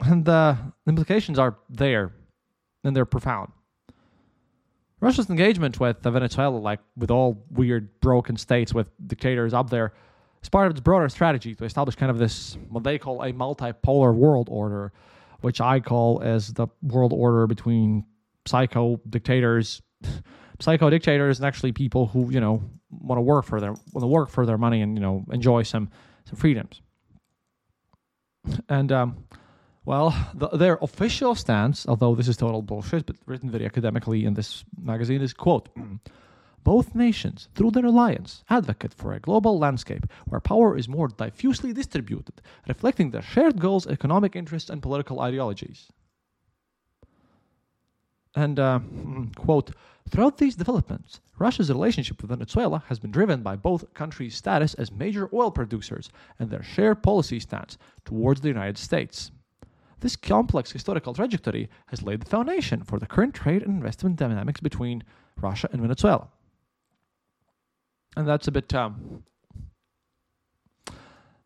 And 0.00 0.24
the 0.24 0.58
implications 0.86 1.38
are 1.38 1.56
there, 1.70 2.12
and 2.82 2.94
they're 2.94 3.04
profound. 3.04 3.52
Russia's 5.00 5.28
engagement 5.30 5.78
with 5.78 6.02
Venezuela, 6.02 6.56
like 6.56 6.80
with 6.96 7.10
all 7.10 7.44
weird, 7.50 8.00
broken 8.00 8.36
states 8.36 8.72
with 8.72 8.90
dictators 9.06 9.52
up 9.52 9.70
there, 9.70 9.92
is 10.42 10.48
part 10.48 10.66
of 10.66 10.70
its 10.72 10.80
broader 10.80 11.08
strategy 11.08 11.54
to 11.54 11.64
establish 11.64 11.94
kind 11.94 12.10
of 12.10 12.18
this 12.18 12.56
what 12.68 12.84
they 12.84 12.98
call 12.98 13.22
a 13.22 13.32
multipolar 13.32 14.14
world 14.14 14.48
order, 14.50 14.92
which 15.40 15.60
I 15.60 15.80
call 15.80 16.22
as 16.22 16.52
the 16.54 16.68
world 16.82 17.12
order 17.12 17.46
between 17.46 18.04
psycho 18.46 19.00
dictators, 19.08 19.82
psycho 20.60 20.90
dictators, 20.90 21.38
and 21.38 21.46
actually 21.46 21.72
people 21.72 22.06
who 22.06 22.30
you 22.30 22.40
know 22.40 22.62
want 23.00 23.18
to 23.18 23.22
work 23.22 23.44
for 23.44 23.60
their 23.60 23.72
want 23.92 24.02
to 24.02 24.06
work 24.06 24.30
for 24.30 24.46
their 24.46 24.58
money 24.58 24.80
and 24.82 24.96
you 24.96 25.02
know 25.02 25.24
enjoy 25.30 25.62
some 25.62 25.90
some 26.24 26.36
freedoms. 26.36 26.80
And 28.68 28.92
um, 28.92 29.24
well, 29.84 30.14
the, 30.34 30.48
their 30.48 30.78
official 30.80 31.34
stance, 31.34 31.86
although 31.86 32.14
this 32.14 32.28
is 32.28 32.36
total 32.36 32.62
bullshit, 32.62 33.06
but 33.06 33.16
written 33.26 33.50
very 33.50 33.66
academically 33.66 34.24
in 34.24 34.34
this 34.34 34.64
magazine, 34.80 35.20
is 35.20 35.32
quote. 35.32 35.68
Both 36.64 36.94
nations, 36.94 37.48
through 37.54 37.72
their 37.72 37.84
alliance, 37.84 38.42
advocate 38.48 38.94
for 38.94 39.12
a 39.12 39.20
global 39.20 39.58
landscape 39.58 40.06
where 40.24 40.40
power 40.40 40.78
is 40.78 40.88
more 40.88 41.08
diffusely 41.08 41.74
distributed, 41.74 42.40
reflecting 42.66 43.10
their 43.10 43.20
shared 43.20 43.60
goals, 43.60 43.86
economic 43.86 44.34
interests, 44.34 44.70
and 44.70 44.82
political 44.82 45.20
ideologies. 45.20 45.88
And, 48.34 48.58
uh, 48.58 48.80
quote, 49.36 49.72
throughout 50.10 50.38
these 50.38 50.56
developments, 50.56 51.20
Russia's 51.38 51.70
relationship 51.70 52.20
with 52.20 52.30
Venezuela 52.30 52.82
has 52.88 52.98
been 52.98 53.10
driven 53.10 53.42
by 53.42 53.56
both 53.56 53.92
countries' 53.94 54.36
status 54.36 54.74
as 54.74 54.92
major 54.92 55.28
oil 55.32 55.50
producers 55.50 56.10
and 56.38 56.50
their 56.50 56.62
shared 56.62 57.02
policy 57.02 57.40
stance 57.40 57.78
towards 58.04 58.40
the 58.40 58.48
United 58.48 58.78
States. 58.78 59.30
This 60.00 60.16
complex 60.16 60.70
historical 60.70 61.14
trajectory 61.14 61.68
has 61.86 62.02
laid 62.02 62.20
the 62.20 62.30
foundation 62.30 62.82
for 62.82 62.98
the 62.98 63.06
current 63.06 63.34
trade 63.34 63.62
and 63.62 63.74
investment 63.74 64.16
dynamics 64.16 64.60
between 64.60 65.02
Russia 65.40 65.68
and 65.72 65.80
Venezuela 65.80 66.28
and 68.16 68.28
that's 68.28 68.48
a 68.48 68.52
bit 68.52 68.72
um, 68.74 69.22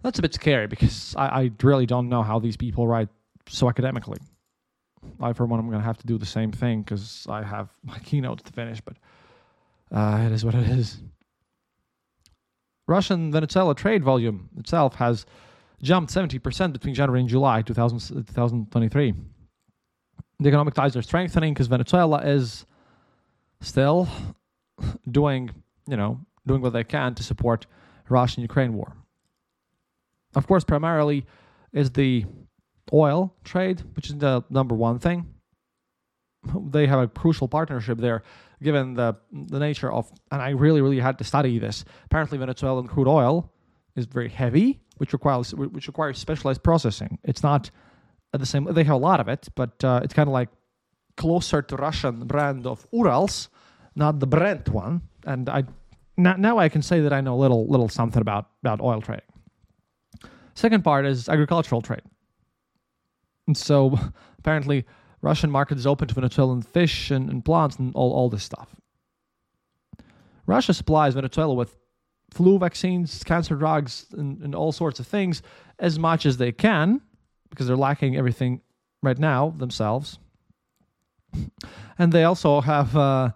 that's 0.03 0.19
a 0.19 0.23
bit 0.23 0.35
scary 0.35 0.67
because 0.67 1.15
I, 1.17 1.27
I 1.27 1.50
really 1.62 1.87
don't 1.87 2.09
know 2.09 2.23
how 2.23 2.38
these 2.38 2.57
people 2.57 2.87
write 2.87 3.09
so 3.49 3.69
academically. 3.69 4.19
I, 5.21 5.33
for 5.33 5.47
one, 5.47 5.61
I'm 5.61 5.67
going 5.67 5.81
to 5.81 5.85
have 5.85 5.99
to 5.99 6.07
do 6.07 6.19
the 6.19 6.26
same 6.26 6.52
thing 6.52 6.83
because 6.83 7.26
I 7.28 7.43
have 7.43 7.71
my 7.85 7.99
keynotes 7.99 8.43
to 8.45 8.52
finish, 8.52 8.81
but 8.81 8.97
uh, 9.90 10.25
it 10.26 10.33
is 10.33 10.45
what 10.45 10.55
it 10.55 10.69
is. 10.69 10.99
Russian 12.87 13.31
Venezuela 13.31 13.75
trade 13.75 14.02
volume 14.02 14.49
itself 14.59 14.95
has 14.97 15.26
jumped 15.83 16.12
70% 16.12 16.73
between 16.73 16.95
January 16.95 17.21
and 17.21 17.28
July 17.28 17.62
2000, 17.62 18.26
2023. 18.26 19.14
the 20.40 20.49
economic 20.49 20.75
ties 20.75 20.97
are 20.97 21.02
strengthening 21.02 21.52
because 21.52 21.67
Venezuela 21.67 22.23
is 22.23 22.64
still 23.61 24.09
doing, 25.11 25.50
you 25.87 25.97
know, 25.97 26.19
doing 26.47 26.62
what 26.62 26.73
they 26.73 26.85
can 26.85 27.14
to 27.14 27.23
support 27.23 27.67
Russian 28.09 28.43
Ukraine 28.43 28.73
war. 28.73 28.97
Of 30.35 30.47
course, 30.47 30.64
primarily 30.64 31.26
is 31.73 31.90
the 31.90 32.25
oil 32.92 33.35
trade, 33.45 33.83
which 33.95 34.09
is 34.11 34.16
the 34.16 34.45
number 34.50 34.75
one 34.75 34.99
thing. 34.99 35.26
They 36.71 36.87
have 36.87 37.00
a 37.00 37.09
crucial 37.09 37.49
partnership 37.49 37.99
there, 37.99 38.23
given 38.62 38.95
the 38.95 39.16
the 39.33 39.59
nature 39.59 39.92
of. 39.92 40.11
And 40.30 40.40
I 40.40 40.50
really, 40.50 40.80
really 40.80 41.00
had 41.00 41.18
to 41.18 41.25
study 41.25 41.59
this. 41.59 41.85
Apparently, 42.04 42.38
Venezuelan 42.38 42.87
crude 42.87 43.09
oil 43.09 43.52
is 43.97 44.07
very 44.07 44.28
heavy, 44.28 44.80
which 44.99 45.12
requires 45.12 45.54
which 45.54 45.88
requires 45.88 46.18
specialized 46.18 46.62
processing. 46.62 47.18
It's 47.25 47.42
not 47.42 47.71
at 48.33 48.40
the 48.40 48.47
same. 48.47 48.64
They 48.64 48.85
have 48.85 48.95
a 48.95 48.99
lot 48.99 49.21
of 49.21 49.28
it, 49.28 49.49
but 49.54 49.83
uh, 49.85 50.00
it's 50.04 50.14
kind 50.14 50.28
of 50.28 50.33
like 50.33 50.49
closer 51.16 51.61
to 51.62 51.76
Russian 51.76 52.26
brand 52.26 52.66
of 52.66 52.87
Urals, 52.92 53.49
not 53.97 54.21
the 54.21 54.26
Brent 54.26 54.68
one. 54.68 55.02
And 55.25 55.49
I 55.49 55.64
now, 56.16 56.35
now 56.37 56.59
I 56.59 56.68
can 56.68 56.83
say 56.83 57.00
that 57.00 57.12
I 57.12 57.21
know 57.21 57.35
a 57.35 57.40
little 57.40 57.66
little 57.66 57.88
something 57.88 58.23
about 58.23 58.47
about 58.62 58.80
oil 58.80 59.00
trading. 59.00 59.25
Second 60.54 60.83
part 60.83 61.07
is 61.07 61.28
agricultural 61.28 61.83
trade. 61.83 62.02
And 63.49 63.57
so 63.57 63.99
apparently 64.38 64.85
Russian 65.23 65.50
market 65.50 65.78
is 65.78 65.87
open 65.87 66.07
to 66.07 66.14
Venezuelan 66.14 66.62
fish 66.62 67.11
and, 67.11 67.28
and 67.28 67.45
plants 67.45 67.76
and 67.76 67.93
all, 67.97 68.12
all 68.12 68.28
this 68.28 68.45
stuff. 68.45 68.76
Russia 70.47 70.73
supplies 70.73 71.14
Venezuela 71.14 71.55
with 71.55 71.75
flu 72.31 72.59
vaccines, 72.59 73.25
cancer 73.25 73.57
drugs, 73.57 74.07
and, 74.12 74.40
and 74.43 74.55
all 74.55 74.71
sorts 74.71 75.00
of 75.00 75.07
things 75.07 75.43
as 75.78 75.99
much 75.99 76.26
as 76.26 76.37
they 76.37 76.52
can 76.52 77.00
because 77.50 77.67
they're 77.67 77.76
lacking 77.76 78.17
everything 78.17 78.61
right 79.02 79.19
now 79.19 79.55
themselves. 79.57 80.19
And 81.99 82.12
they 82.12 82.25
also 82.25 82.61
have 82.61 82.97
uh, 82.97 83.31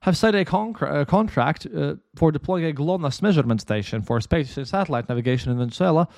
have 0.00 0.16
signed 0.16 0.36
a, 0.36 1.00
a 1.00 1.06
contract 1.06 1.66
uh, 1.66 1.94
for 2.16 2.32
deploying 2.32 2.64
a 2.64 2.72
GLONASS 2.72 3.22
measurement 3.22 3.60
station 3.60 4.02
for 4.02 4.20
space 4.20 4.56
and 4.56 4.68
satellite 4.68 5.08
navigation 5.08 5.52
in 5.52 5.58
Venezuela 5.58 6.08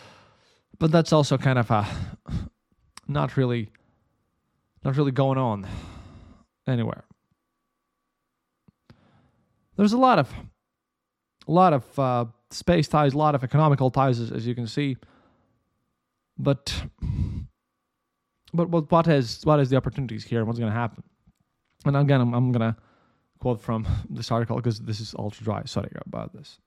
but 0.79 0.93
that's 0.93 1.13
also 1.13 1.39
kind 1.39 1.59
of 1.59 1.71
a 1.71 1.87
not 3.09 3.37
really 3.37 3.71
not 4.85 4.97
really 4.97 5.13
going 5.13 5.39
on 5.39 5.67
anywhere. 6.67 7.05
There's 9.77 9.93
a 9.93 9.99
lot 9.99 10.19
of 10.19 10.33
a 11.49 11.53
lot 11.53 11.73
of 11.73 11.99
uh, 11.99 12.25
space 12.51 12.89
ties, 12.89 13.15
a 13.15 13.19
lot 13.19 13.35
of 13.35 13.45
economical 13.45 13.91
ties, 13.91 14.19
as, 14.21 14.33
as 14.33 14.47
you 14.47 14.55
can 14.55 14.67
see. 14.67 14.97
But 16.39 16.85
but 18.53 18.69
what 18.69 18.91
what 18.91 19.07
is 19.09 19.41
what 19.45 19.61
is 19.61 19.71
the 19.71 19.77
opportunities 19.77 20.25
here 20.25 20.45
what's 20.45 20.59
going 20.59 20.73
to 20.73 20.79
happen? 20.79 21.03
And 21.85 21.97
again, 21.97 22.21
I'm, 22.21 22.35
I'm 22.35 22.53
going 22.53 22.73
to 22.73 22.77
quote 23.39 23.61
from 23.61 23.87
this 24.11 24.31
article 24.31 24.57
because 24.57 24.81
this 24.81 25.01
is 25.01 25.15
ultra 25.19 25.45
dry. 25.45 25.63
Sorry 25.67 25.91
about 26.07 26.33
this. 26.33 26.59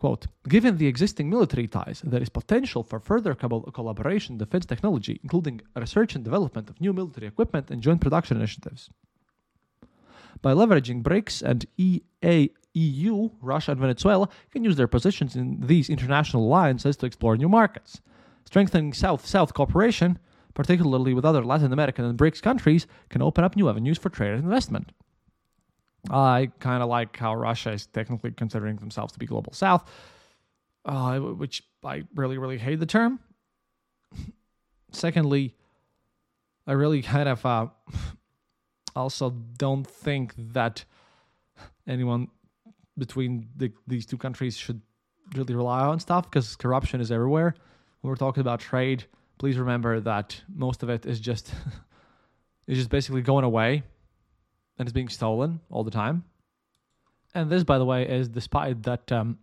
Quote, 0.00 0.28
given 0.48 0.78
the 0.78 0.86
existing 0.86 1.28
military 1.28 1.66
ties, 1.66 2.00
there 2.02 2.22
is 2.22 2.30
potential 2.30 2.82
for 2.82 2.98
further 2.98 3.34
co- 3.34 3.60
collaboration 3.60 4.32
in 4.32 4.38
defense 4.38 4.64
technology, 4.64 5.20
including 5.22 5.60
research 5.76 6.14
and 6.14 6.24
development 6.24 6.70
of 6.70 6.80
new 6.80 6.94
military 6.94 7.26
equipment 7.26 7.70
and 7.70 7.82
joint 7.82 8.00
production 8.00 8.38
initiatives. 8.38 8.88
By 10.40 10.54
leveraging 10.54 11.02
BRICS 11.02 11.42
and 11.42 11.66
EAEU, 11.78 13.32
Russia 13.42 13.72
and 13.72 13.80
Venezuela 13.80 14.30
can 14.50 14.64
use 14.64 14.76
their 14.76 14.88
positions 14.88 15.36
in 15.36 15.60
these 15.60 15.90
international 15.90 16.44
alliances 16.44 16.96
to 16.96 17.06
explore 17.06 17.36
new 17.36 17.50
markets. 17.50 18.00
Strengthening 18.46 18.94
South 18.94 19.26
South 19.26 19.52
cooperation, 19.52 20.18
particularly 20.54 21.12
with 21.12 21.26
other 21.26 21.44
Latin 21.44 21.74
American 21.74 22.06
and 22.06 22.18
BRICS 22.18 22.40
countries, 22.40 22.86
can 23.10 23.20
open 23.20 23.44
up 23.44 23.54
new 23.54 23.68
avenues 23.68 23.98
for 23.98 24.08
trade 24.08 24.32
and 24.32 24.44
investment. 24.44 24.92
I 26.08 26.50
kind 26.60 26.82
of 26.82 26.88
like 26.88 27.16
how 27.16 27.34
Russia 27.34 27.72
is 27.72 27.86
technically 27.86 28.30
considering 28.30 28.76
themselves 28.76 29.12
to 29.12 29.18
be 29.18 29.26
global 29.26 29.52
south, 29.52 29.88
uh, 30.84 31.18
which 31.18 31.62
I 31.84 32.04
really, 32.14 32.38
really 32.38 32.58
hate 32.58 32.80
the 32.80 32.86
term. 32.86 33.20
Secondly, 34.92 35.54
I 36.66 36.72
really 36.72 37.02
kind 37.02 37.28
of 37.28 37.44
uh, 37.44 37.66
also 38.96 39.30
don't 39.58 39.86
think 39.86 40.34
that 40.52 40.84
anyone 41.86 42.28
between 42.98 43.48
the, 43.56 43.72
these 43.86 44.06
two 44.06 44.18
countries 44.18 44.56
should 44.56 44.80
really 45.34 45.54
rely 45.54 45.80
on 45.80 46.00
stuff 46.00 46.30
because 46.30 46.56
corruption 46.56 47.00
is 47.00 47.10
everywhere. 47.10 47.54
When 48.00 48.08
we're 48.08 48.16
talking 48.16 48.40
about 48.40 48.60
trade, 48.60 49.04
please 49.38 49.58
remember 49.58 50.00
that 50.00 50.40
most 50.52 50.82
of 50.82 50.90
it 50.90 51.06
is 51.06 51.20
just 51.20 51.52
is 52.66 52.78
just 52.78 52.90
basically 52.90 53.22
going 53.22 53.44
away 53.44 53.82
and 54.80 54.88
it's 54.88 54.94
being 54.94 55.10
stolen 55.10 55.60
all 55.70 55.84
the 55.84 55.90
time. 55.90 56.24
And 57.34 57.50
this, 57.50 57.64
by 57.64 57.76
the 57.76 57.84
way, 57.84 58.08
is 58.08 58.30
despite 58.30 58.82
that 58.84 59.12
um, 59.12 59.38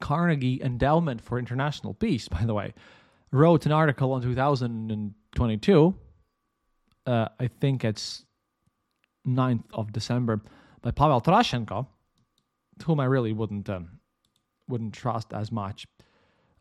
Carnegie 0.00 0.62
Endowment 0.62 1.20
for 1.20 1.38
International 1.38 1.92
Peace, 1.92 2.28
by 2.28 2.44
the 2.44 2.54
way, 2.54 2.72
wrote 3.30 3.66
an 3.66 3.72
article 3.72 4.16
in 4.16 4.22
2022. 4.22 5.94
Uh, 7.06 7.28
I 7.38 7.46
think 7.46 7.84
it's 7.84 8.24
9th 9.26 9.64
of 9.74 9.92
December 9.92 10.40
by 10.80 10.92
Pavel 10.92 11.20
Tarasenko, 11.20 11.86
whom 12.86 13.00
I 13.00 13.04
really 13.04 13.34
wouldn't 13.34 13.68
um, 13.68 14.00
wouldn't 14.66 14.94
trust 14.94 15.34
as 15.34 15.52
much. 15.52 15.86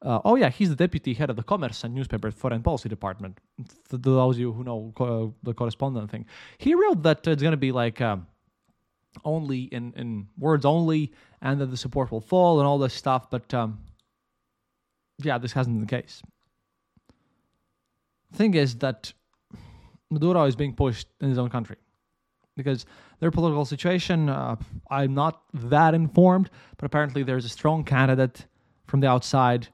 Uh, 0.01 0.19
oh 0.25 0.35
yeah, 0.35 0.49
he's 0.49 0.69
the 0.69 0.75
deputy 0.75 1.13
head 1.13 1.29
of 1.29 1.37
the 1.37 1.43
Kommersant 1.43 1.93
Newspaper 1.93 2.31
Foreign 2.31 2.63
Policy 2.63 2.89
Department. 2.89 3.39
Those 3.89 4.35
of 4.35 4.39
you 4.39 4.51
who 4.51 4.63
know 4.63 4.93
co- 4.95 5.33
the 5.43 5.53
correspondent 5.53 6.11
thing, 6.11 6.25
he 6.57 6.75
wrote 6.75 7.03
that 7.03 7.25
it's 7.27 7.41
going 7.41 7.51
to 7.51 7.57
be 7.57 7.71
like 7.71 8.01
um, 8.01 8.27
only 9.25 9.61
in 9.63 9.93
in 9.95 10.27
words 10.37 10.65
only, 10.65 11.13
and 11.41 11.59
that 11.59 11.67
the 11.67 11.77
support 11.77 12.11
will 12.11 12.21
fall 12.21 12.59
and 12.59 12.67
all 12.67 12.77
this 12.77 12.93
stuff. 12.93 13.29
But 13.29 13.53
um, 13.53 13.79
yeah, 15.23 15.37
this 15.37 15.53
hasn't 15.53 15.75
been 15.75 15.87
the 15.87 16.01
case. 16.01 16.21
Thing 18.33 18.53
is 18.53 18.75
that 18.75 19.13
Maduro 20.11 20.43
is 20.43 20.55
being 20.55 20.73
pushed 20.73 21.07
in 21.21 21.29
his 21.29 21.37
own 21.37 21.49
country 21.49 21.77
because 22.55 22.85
their 23.19 23.31
political 23.31 23.65
situation. 23.65 24.29
Uh, 24.29 24.55
I'm 24.89 25.13
not 25.13 25.43
that 25.53 25.93
informed, 25.93 26.49
but 26.77 26.85
apparently 26.85 27.23
there's 27.23 27.45
a 27.45 27.49
strong 27.49 27.83
candidate 27.83 28.45
from 28.85 28.99
the 28.99 29.07
outside 29.07 29.67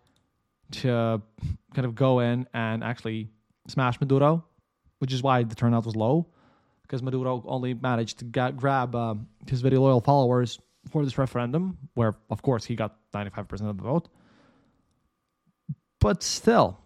to 0.72 1.22
kind 1.74 1.86
of 1.86 1.96
go 1.96 2.20
in 2.20 2.48
and 2.54 2.84
actually 2.84 3.30
smash 3.68 4.00
Maduro, 4.00 4.44
which 5.00 5.14
is 5.14 5.24
why 5.24 5.44
the 5.44 5.56
turnout 5.56 5.86
was 5.86 5.96
low, 5.96 6.28
because 6.82 7.02
Maduro 7.02 7.44
only 7.46 7.74
managed 7.74 8.20
to 8.20 8.26
get, 8.26 8.58
grab 8.58 8.96
uh, 8.96 9.16
his 9.48 9.62
very 9.62 9.78
loyal 9.78 10.02
followers 10.02 10.60
for 10.90 11.04
this 11.04 11.18
referendum, 11.18 11.78
where 11.94 12.14
of 12.30 12.42
course 12.42 12.66
he 12.66 12.76
got 12.76 12.98
95% 13.14 13.70
of 13.70 13.78
the 13.78 13.84
vote. 13.84 14.10
But 16.00 16.22
still, 16.22 16.78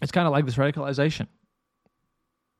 it's 0.00 0.12
kind 0.12 0.26
of 0.26 0.32
like 0.32 0.46
this 0.46 0.56
radicalization. 0.56 1.26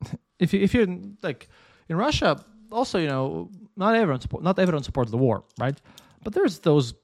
if 0.41 0.53
you 0.53 0.61
if 0.61 0.75
you're 0.75 0.89
like 1.23 1.49
in 1.89 1.97
Russia, 1.97 2.45
also 2.73 2.99
you 2.99 3.07
know 3.07 3.51
not 3.77 3.95
everyone 3.95 4.21
support 4.21 4.43
not 4.43 4.59
everyone 4.59 4.83
supports 4.83 5.13
the 5.13 5.17
war, 5.17 5.45
right? 5.61 5.81
But 6.25 6.35
there's 6.35 6.59
those 6.59 6.95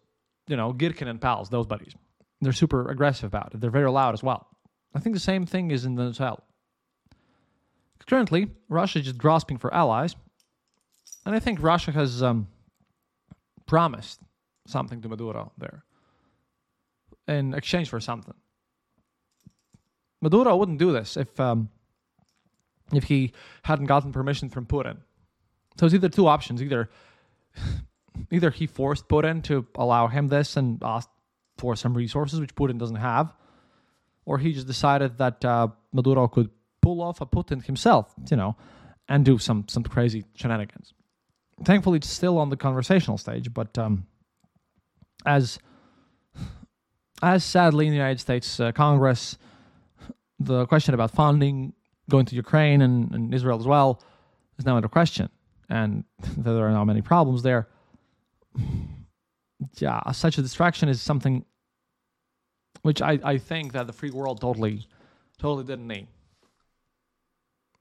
you 0.49 0.57
know 0.57 0.73
Girkin 0.73 1.07
and 1.07 1.21
pals, 1.21 1.49
those 1.49 1.67
buddies 1.67 1.95
they're 2.41 2.53
super 2.53 2.89
aggressive 2.89 3.27
about 3.27 3.55
it. 3.55 3.61
They're 3.61 3.71
very 3.71 3.91
loud 3.91 4.15
as 4.15 4.23
well. 4.23 4.47
I 4.95 4.99
think 4.99 5.15
the 5.15 5.21
same 5.21 5.47
thing 5.47 5.71
is 5.71 5.85
in 5.85 5.95
the 5.95 6.03
Venezuela. 6.03 6.43
Currently, 8.07 8.49
Russia 8.69 8.99
is 8.99 9.05
just 9.05 9.19
grasping 9.19 9.59
for 9.59 9.73
allies, 9.73 10.17
and 11.25 11.35
I 11.35 11.39
think 11.39 11.63
Russia 11.63 11.93
has 11.93 12.23
um, 12.23 12.49
promised 13.67 14.21
something 14.67 15.01
to 15.03 15.09
Maduro 15.09 15.53
there 15.59 15.85
in 17.29 17.55
exchange 17.55 17.89
for 17.89 18.01
something. 18.01 18.35
Maduro 20.21 20.57
wouldn't 20.57 20.79
do 20.79 20.93
this 20.93 21.17
if 21.17 21.39
um, 21.39 21.71
if 22.93 23.05
he 23.05 23.33
hadn't 23.63 23.87
gotten 23.87 24.13
permission 24.13 24.49
from 24.49 24.67
Putin. 24.67 24.99
So 25.79 25.87
it's 25.87 25.95
either 25.95 26.09
two 26.09 26.27
options: 26.27 26.63
either 26.63 26.91
either 28.31 28.51
he 28.51 28.67
forced 28.67 29.09
Putin 29.09 29.43
to 29.45 29.67
allow 29.77 30.09
him 30.09 30.29
this 30.29 30.57
and 30.57 30.83
asked 30.83 31.11
for 31.57 31.77
some 31.77 31.95
resources 31.95 32.41
which 32.41 32.55
Putin 32.55 32.79
doesn't 32.79 32.97
have, 32.97 33.33
or 34.25 34.39
he 34.39 34.53
just 34.53 34.67
decided 34.67 35.19
that 35.19 35.45
uh, 35.45 35.69
Maduro 35.93 36.29
could 36.29 36.51
pull 36.83 37.03
off 37.03 37.21
a 37.21 37.27
Putin 37.27 37.65
himself, 37.65 38.15
you 38.31 38.37
know, 38.37 38.57
and 39.09 39.25
do 39.25 39.39
some 39.39 39.67
some 39.69 39.83
crazy 39.83 40.25
shenanigans. 40.35 40.95
Thankfully, 41.65 41.99
it's 41.99 42.09
still 42.09 42.39
on 42.39 42.49
the 42.49 42.57
conversational 42.57 43.19
stage, 43.19 43.53
but 43.53 43.77
um, 43.79 44.07
as 45.27 45.59
as 47.23 47.45
sadly 47.45 47.87
in 47.87 47.93
the 47.93 47.99
United 47.99 48.21
States 48.21 48.61
uh, 48.61 48.73
Congress, 48.73 49.37
the 50.39 50.67
question 50.67 50.95
about 50.95 51.11
funding 51.11 51.75
going 52.09 52.27
to 52.27 52.35
Ukraine 52.35 52.83
and, 52.83 53.15
and 53.15 53.35
Israel 53.35 53.59
as 53.59 53.67
well 53.67 54.03
is 54.59 54.65
now 54.65 54.77
under 54.77 54.89
question, 54.89 55.29
and 55.69 56.05
there 56.37 56.67
are 56.67 56.73
now 56.73 56.85
many 56.85 57.03
problems 57.03 57.43
there 57.43 57.69
yeah, 59.79 60.11
such 60.13 60.39
a 60.39 60.43
distraction 60.43 60.89
is 60.89 61.01
something 61.01 61.45
which 62.83 63.03
I, 63.03 63.19
I 63.23 63.39
think 63.39 63.73
that 63.73 63.87
the 63.87 63.93
free 63.93 64.11
world 64.11 64.41
totally 64.41 64.87
totally 65.39 65.65
didn't 65.65 65.87
need. 65.87 66.07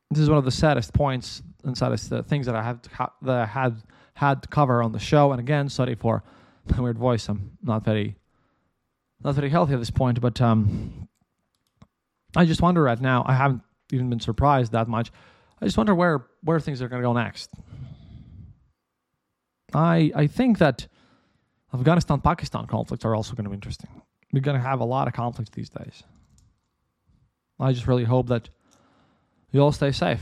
this 0.09 0.19
is 0.19 0.29
one 0.29 0.37
of 0.37 0.45
the 0.45 0.51
saddest 0.51 0.93
points 0.93 1.43
and 1.63 1.77
saddest 1.77 2.11
uh, 2.11 2.21
things 2.23 2.45
that 2.45 2.55
I 2.55 2.63
have 2.63 2.79
ha- 2.91 3.13
that 3.21 3.41
I 3.41 3.45
had 3.45 3.83
had 4.13 4.43
to 4.43 4.49
cover 4.49 4.81
on 4.81 4.91
the 4.91 4.99
show. 4.99 5.31
And 5.31 5.39
again, 5.39 5.69
sorry 5.69 5.95
for 5.95 6.23
my 6.71 6.79
weird 6.81 6.97
voice. 6.97 7.27
I'm 7.29 7.57
not 7.63 7.83
very 7.83 8.15
not 9.23 9.35
very 9.35 9.49
healthy 9.49 9.73
at 9.73 9.79
this 9.79 9.91
point, 9.91 10.21
but 10.21 10.39
um, 10.41 11.07
I 12.35 12.45
just 12.45 12.61
wonder 12.61 12.81
right 12.83 12.99
now. 12.99 13.23
I 13.27 13.33
haven't 13.33 13.61
even 13.91 14.09
been 14.09 14.19
surprised 14.19 14.71
that 14.71 14.87
much. 14.87 15.11
I 15.61 15.65
just 15.65 15.77
wonder 15.77 15.93
where 15.95 16.25
where 16.41 16.59
things 16.59 16.81
are 16.81 16.87
going 16.87 17.01
to 17.01 17.07
go 17.07 17.13
next. 17.13 17.49
I 19.73 20.11
I 20.15 20.27
think 20.27 20.57
that 20.59 20.87
Afghanistan 21.73 22.21
Pakistan 22.21 22.65
conflicts 22.67 23.05
are 23.05 23.15
also 23.15 23.35
going 23.35 23.43
to 23.43 23.49
be 23.49 23.55
interesting. 23.55 23.89
We're 24.31 24.41
going 24.41 24.57
to 24.57 24.63
have 24.67 24.79
a 24.79 24.85
lot 24.85 25.07
of 25.07 25.13
conflicts 25.13 25.51
these 25.51 25.69
days. 25.69 26.03
I 27.59 27.73
just 27.73 27.87
really 27.87 28.03
hope 28.03 28.27
that 28.27 28.49
you 29.51 29.59
all 29.59 29.71
stay 29.71 29.91
safe 29.91 30.21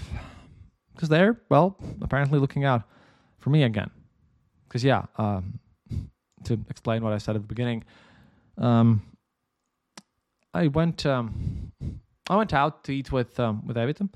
because 0.93 1.09
they're 1.09 1.39
well 1.49 1.77
apparently 2.01 2.39
looking 2.39 2.63
out 2.63 2.83
for 3.37 3.49
me 3.49 3.63
again. 3.63 3.91
Because 4.67 4.83
yeah, 4.83 5.05
um, 5.17 5.59
to 6.45 6.59
explain 6.69 7.03
what 7.03 7.13
I 7.13 7.19
said 7.19 7.35
at 7.35 7.41
the 7.41 7.47
beginning, 7.47 7.83
um, 8.57 9.01
I 10.53 10.67
went 10.67 11.05
um, 11.05 11.71
I 12.29 12.35
went 12.35 12.53
out 12.53 12.83
to 12.85 12.91
eat 12.91 13.11
with 13.11 13.39
um, 13.39 13.65
with 13.65 13.77
Everton, 13.77 14.09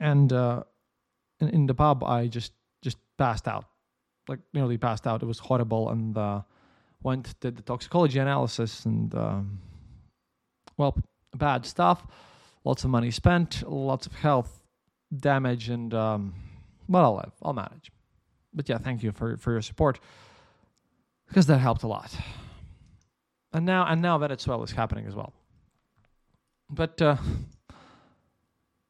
and 0.00 0.32
uh, 0.32 0.62
in, 1.40 1.48
in 1.48 1.66
the 1.66 1.74
pub 1.74 2.04
I 2.04 2.28
just 2.28 2.52
just 2.82 2.98
passed 3.18 3.48
out, 3.48 3.64
like 4.28 4.40
nearly 4.54 4.78
passed 4.78 5.06
out. 5.06 5.22
It 5.22 5.26
was 5.26 5.40
horrible, 5.40 5.90
and 5.90 6.16
uh, 6.16 6.42
went 7.02 7.38
did 7.40 7.56
the 7.56 7.62
toxicology 7.62 8.18
analysis, 8.18 8.84
and 8.84 9.14
um, 9.14 9.60
well, 10.76 10.96
bad 11.34 11.66
stuff. 11.66 12.06
Lots 12.64 12.84
of 12.84 12.90
money 12.90 13.10
spent, 13.10 13.62
lots 13.68 14.06
of 14.06 14.14
health 14.14 14.60
damage, 15.16 15.68
and 15.68 15.94
um, 15.94 16.34
well, 16.88 17.04
I'll 17.04 17.16
live. 17.16 17.32
I'll 17.42 17.52
manage. 17.52 17.90
But 18.52 18.68
yeah, 18.68 18.78
thank 18.78 19.02
you 19.02 19.12
for 19.12 19.36
for 19.36 19.52
your 19.52 19.62
support 19.62 20.00
because 21.28 21.46
that 21.46 21.58
helped 21.58 21.82
a 21.82 21.88
lot. 21.88 22.14
And 23.52 23.64
now 23.64 23.86
and 23.86 24.02
now 24.02 24.18
Venezuela 24.18 24.64
is 24.64 24.72
happening 24.72 25.06
as 25.06 25.14
well. 25.14 25.32
But 26.68 27.00
uh, 27.00 27.16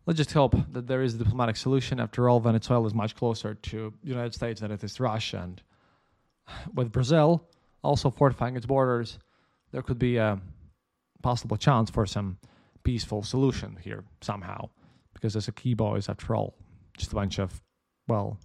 let's 0.07 0.16
just 0.16 0.33
hope 0.33 0.55
that 0.73 0.87
there 0.87 1.03
is 1.03 1.14
a 1.14 1.19
diplomatic 1.19 1.57
solution. 1.57 2.01
After 2.01 2.29
all, 2.29 2.40
Venezuela 2.40 2.87
is 2.87 2.95
much 2.95 3.14
closer 3.14 3.55
to 3.55 3.92
the 4.03 4.09
United 4.09 4.35
States 4.35 4.61
than 4.61 4.71
it 4.71 4.83
is 4.83 4.95
to 4.95 5.03
Russia, 5.03 5.40
and 5.42 5.62
with 6.75 6.90
Brazil 6.92 7.47
also 7.83 8.11
fortifying 8.11 8.57
its 8.57 8.67
borders, 8.67 9.19
there 9.73 9.83
could 9.83 9.99
be 9.99 10.17
a 10.17 10.41
possible 11.23 11.57
chance 11.57 11.91
for 11.91 12.07
some 12.07 12.39
peaceful 12.85 13.23
solution 13.23 13.79
here 13.83 14.05
somehow. 14.21 14.69
Because 15.12 15.35
Essequibo 15.35 15.97
is, 15.97 16.09
after 16.09 16.35
all, 16.35 16.55
just 16.97 17.12
a 17.12 17.15
bunch 17.15 17.39
of, 17.39 17.62
well, 18.07 18.39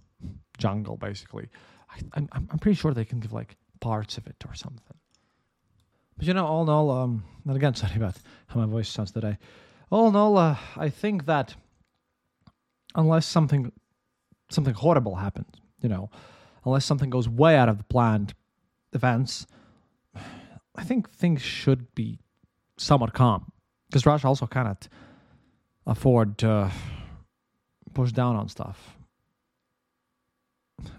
jungle 0.58 0.96
basically. 0.96 1.48
I, 1.90 1.96
I'm 2.14 2.28
I'm 2.32 2.58
pretty 2.58 2.76
sure 2.76 2.92
they 2.94 3.04
can 3.04 3.20
give 3.20 3.32
like 3.32 3.56
parts 3.80 4.18
of 4.18 4.26
it 4.26 4.36
or 4.48 4.54
something. 4.54 4.96
But 6.16 6.26
you 6.26 6.34
know, 6.34 6.46
all 6.46 6.62
in 6.62 6.68
all, 6.68 6.90
um, 6.90 7.24
and 7.46 7.56
again, 7.56 7.74
sorry 7.82 7.96
about 7.96 8.16
how 8.46 8.60
my 8.60 8.66
voice 8.66 8.88
sounds 8.88 9.12
today. 9.12 9.38
All 9.90 10.08
in 10.08 10.16
all, 10.16 10.38
uh, 10.38 10.56
I 10.76 10.88
think 10.88 11.26
that 11.26 11.54
unless 12.94 13.26
something 13.26 13.72
something 14.50 14.74
horrible 14.74 15.16
happens, 15.16 15.54
you 15.80 15.88
know, 15.88 16.10
unless 16.64 16.84
something 16.84 17.10
goes 17.10 17.28
way 17.28 17.56
out 17.56 17.68
of 17.68 17.78
the 17.78 17.84
planned 17.84 18.34
events, 18.92 19.46
I 20.74 20.84
think 20.84 21.10
things 21.10 21.42
should 21.42 21.94
be 21.94 22.18
somewhat 22.78 23.12
calm 23.12 23.52
because 23.88 24.06
Russia 24.06 24.26
also 24.26 24.46
cannot 24.46 24.88
afford 25.86 26.38
to 26.38 26.70
push 27.94 28.12
down 28.12 28.36
on 28.36 28.48
stuff. 28.48 28.96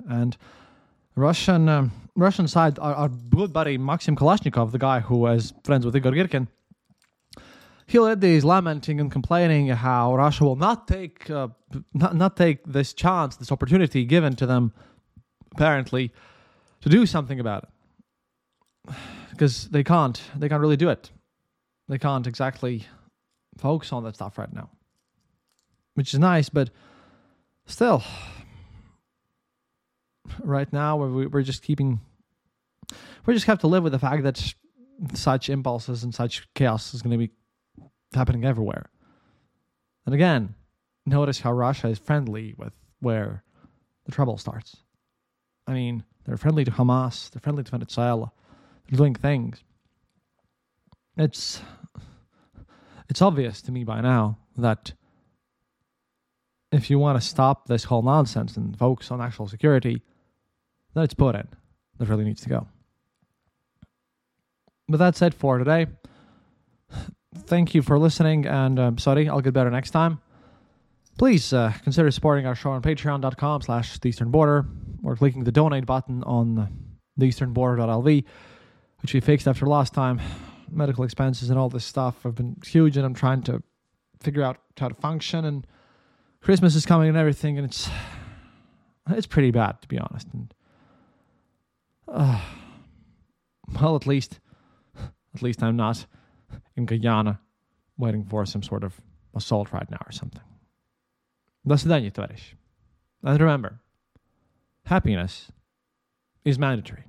And 0.08 0.38
Russian 1.15 1.69
um, 1.69 1.91
Russian 2.15 2.47
side, 2.47 2.77
our, 2.79 2.93
our 2.93 3.10
good 3.10 3.51
buddy 3.51 3.77
Maxim 3.77 4.15
Kalashnikov, 4.15 4.71
the 4.71 4.77
guy 4.77 4.99
who 4.99 5.17
was 5.17 5.53
friends 5.63 5.86
with 5.86 5.95
Igor 5.95 6.12
Girkin, 6.12 6.47
he 7.86 7.99
led 7.99 8.21
these 8.21 8.43
lamenting 8.43 8.99
and 8.99 9.12
complaining 9.12 9.67
how 9.67 10.15
Russia 10.15 10.43
will 10.43 10.56
not 10.56 10.88
take 10.88 11.29
uh, 11.29 11.49
not 11.93 12.15
not 12.15 12.38
take 12.38 12.63
this 12.65 12.93
chance, 12.93 13.36
this 13.36 13.51
opportunity 13.51 14.06
given 14.06 14.36
to 14.36 14.45
them, 14.45 14.73
apparently, 15.51 16.12
to 16.82 16.89
do 16.89 17.06
something 17.06 17.39
about 17.39 17.63
it, 17.63 17.69
because 19.34 19.67
they 19.69 19.84
can't 19.84 20.22
they 20.36 20.48
can't 20.48 20.62
really 20.62 20.78
do 20.78 20.89
it. 20.89 21.12
They 21.89 21.98
can't 21.98 22.28
exactly 22.28 22.86
focus 23.58 23.91
on 23.91 24.04
that 24.04 24.15
stuff 24.15 24.38
right 24.38 24.54
now, 24.54 24.69
which 25.96 26.13
is 26.13 26.19
nice, 26.19 26.50
but 26.50 26.69
still, 27.65 28.04
right 30.43 30.72
now 30.72 30.98
we're, 30.98 31.28
we're 31.28 31.41
just 31.41 31.63
keeping 31.63 32.00
we 33.26 33.34
just 33.34 33.48
have 33.48 33.60
to 33.60 33.67
live 33.67 33.84
with 33.84 33.93
the 33.93 34.00
fact 34.00 34.24
that 34.24 34.54
such 35.13 35.50
impulses 35.50 36.04
and 36.04 36.13
such 36.13 36.48
chaos 36.54 36.93
is 36.93 37.02
going 37.02 37.12
to 37.12 37.17
be 37.17 37.32
happening 38.13 38.46
everywhere. 38.46 38.89
And 40.06 40.13
again 40.13 40.56
notice 41.06 41.39
how 41.39 41.52
russia 41.52 41.88
is 41.88 42.00
friendly 42.00 42.54
with 42.58 42.74
where 43.00 43.43
the 44.06 44.12
trouble 44.12 44.38
starts. 44.38 44.78
I 45.67 45.74
mean 45.74 46.04
they're 46.24 46.38
friendly 46.38 46.63
to 46.65 46.72
hamas 46.72 47.32
they're 47.32 47.41
friendly 47.41 47.63
to 47.63 47.72
venezuela 47.72 48.32
doing 48.91 49.15
things 49.15 49.63
it's 51.17 51.62
it's 53.10 53.22
obvious 53.22 53.62
to 53.62 53.72
me 53.72 53.84
by 53.84 54.02
now 54.02 54.38
that 54.58 54.93
if 56.72 56.89
you 56.89 56.98
want 56.98 57.22
to 57.22 57.28
stop 57.28 57.67
this 57.67 57.84
whole 57.84 58.02
nonsense 58.02 58.58
and 58.58 58.78
focus 58.78 59.12
on 59.12 59.22
actual 59.22 59.48
security, 59.48 60.02
then 60.96 61.04
it's 61.04 61.13
Putin 61.13 61.46
that 62.00 62.10
really 62.10 62.24
needs 62.24 62.41
to 62.41 62.50
go. 62.50 62.67
But 64.88 64.98
that's 64.98 65.22
it 65.22 65.36
for 65.36 65.60
today. 65.60 65.86
Thank 67.36 67.76
you 67.76 67.84
for 67.84 68.00
listening, 68.00 68.48
and 68.48 68.80
um, 68.80 68.98
sorry, 68.98 69.30
I'll 69.30 69.41
get 69.41 69.54
better 69.54 69.69
next 69.69 69.91
time. 69.91 70.19
Please 71.19 71.54
uh, 71.54 71.74
consider 71.84 72.10
supporting 72.10 72.48
our 72.48 72.56
show 72.56 72.72
on 72.72 72.82
patreon.com 72.82 73.62
slash 73.62 74.00
the 74.00 74.10
eastern 74.10 74.32
border 74.32 74.65
or 75.04 75.15
clicking 75.15 75.43
the 75.43 75.52
donate 75.52 75.86
button 75.86 76.24
on 76.24 76.69
the 77.17 77.26
eastern 77.26 77.54
border.lv, 77.54 78.24
which 79.03 79.14
we 79.14 79.21
fixed 79.21 79.47
after 79.47 79.66
last 79.66 79.94
time. 79.94 80.21
Medical 80.71 81.05
expenses 81.05 81.51
and 81.51 81.59
all 81.59 81.68
this 81.68 81.85
stuff 81.85 82.23
have 82.25 82.35
been 82.35 82.57
huge, 82.64 82.97
and 82.97 83.07
I'm 83.07 83.14
trying 83.14 83.42
to 83.42 83.62
figure 84.21 84.42
out 84.42 84.59
how 84.79 84.88
to 84.88 84.94
function. 84.94 85.44
And 85.44 85.66
Christmas 86.42 86.75
is 86.75 86.85
coming 86.85 87.09
and 87.09 87.16
everything, 87.16 87.57
and 87.59 87.66
it's 87.66 87.88
it's 89.09 89.27
pretty 89.27 89.51
bad 89.51 89.81
to 89.83 89.88
be 89.88 89.99
honest. 89.99 90.29
And 90.33 90.55
uh, 92.07 92.40
well, 93.81 93.97
at 93.97 94.07
least, 94.07 94.40
at 95.35 95.42
least 95.42 95.62
I'm 95.62 95.77
not 95.77 96.07
in 96.77 96.87
Guyana 96.87 97.40
waiting 97.97 98.25
for 98.25 98.47
some 98.47 98.62
sort 98.62 98.85
of 98.85 99.01
assault 99.35 99.73
right 99.73 99.90
now 99.90 100.03
or 100.07 100.12
something. 100.12 100.42
До 101.66 101.77
свидания, 101.77 102.11
товарищ. 102.11 102.55
And 103.23 103.40
remember, 103.40 103.81
happiness 104.87 105.51
is 106.44 106.59
mandatory. 106.59 107.05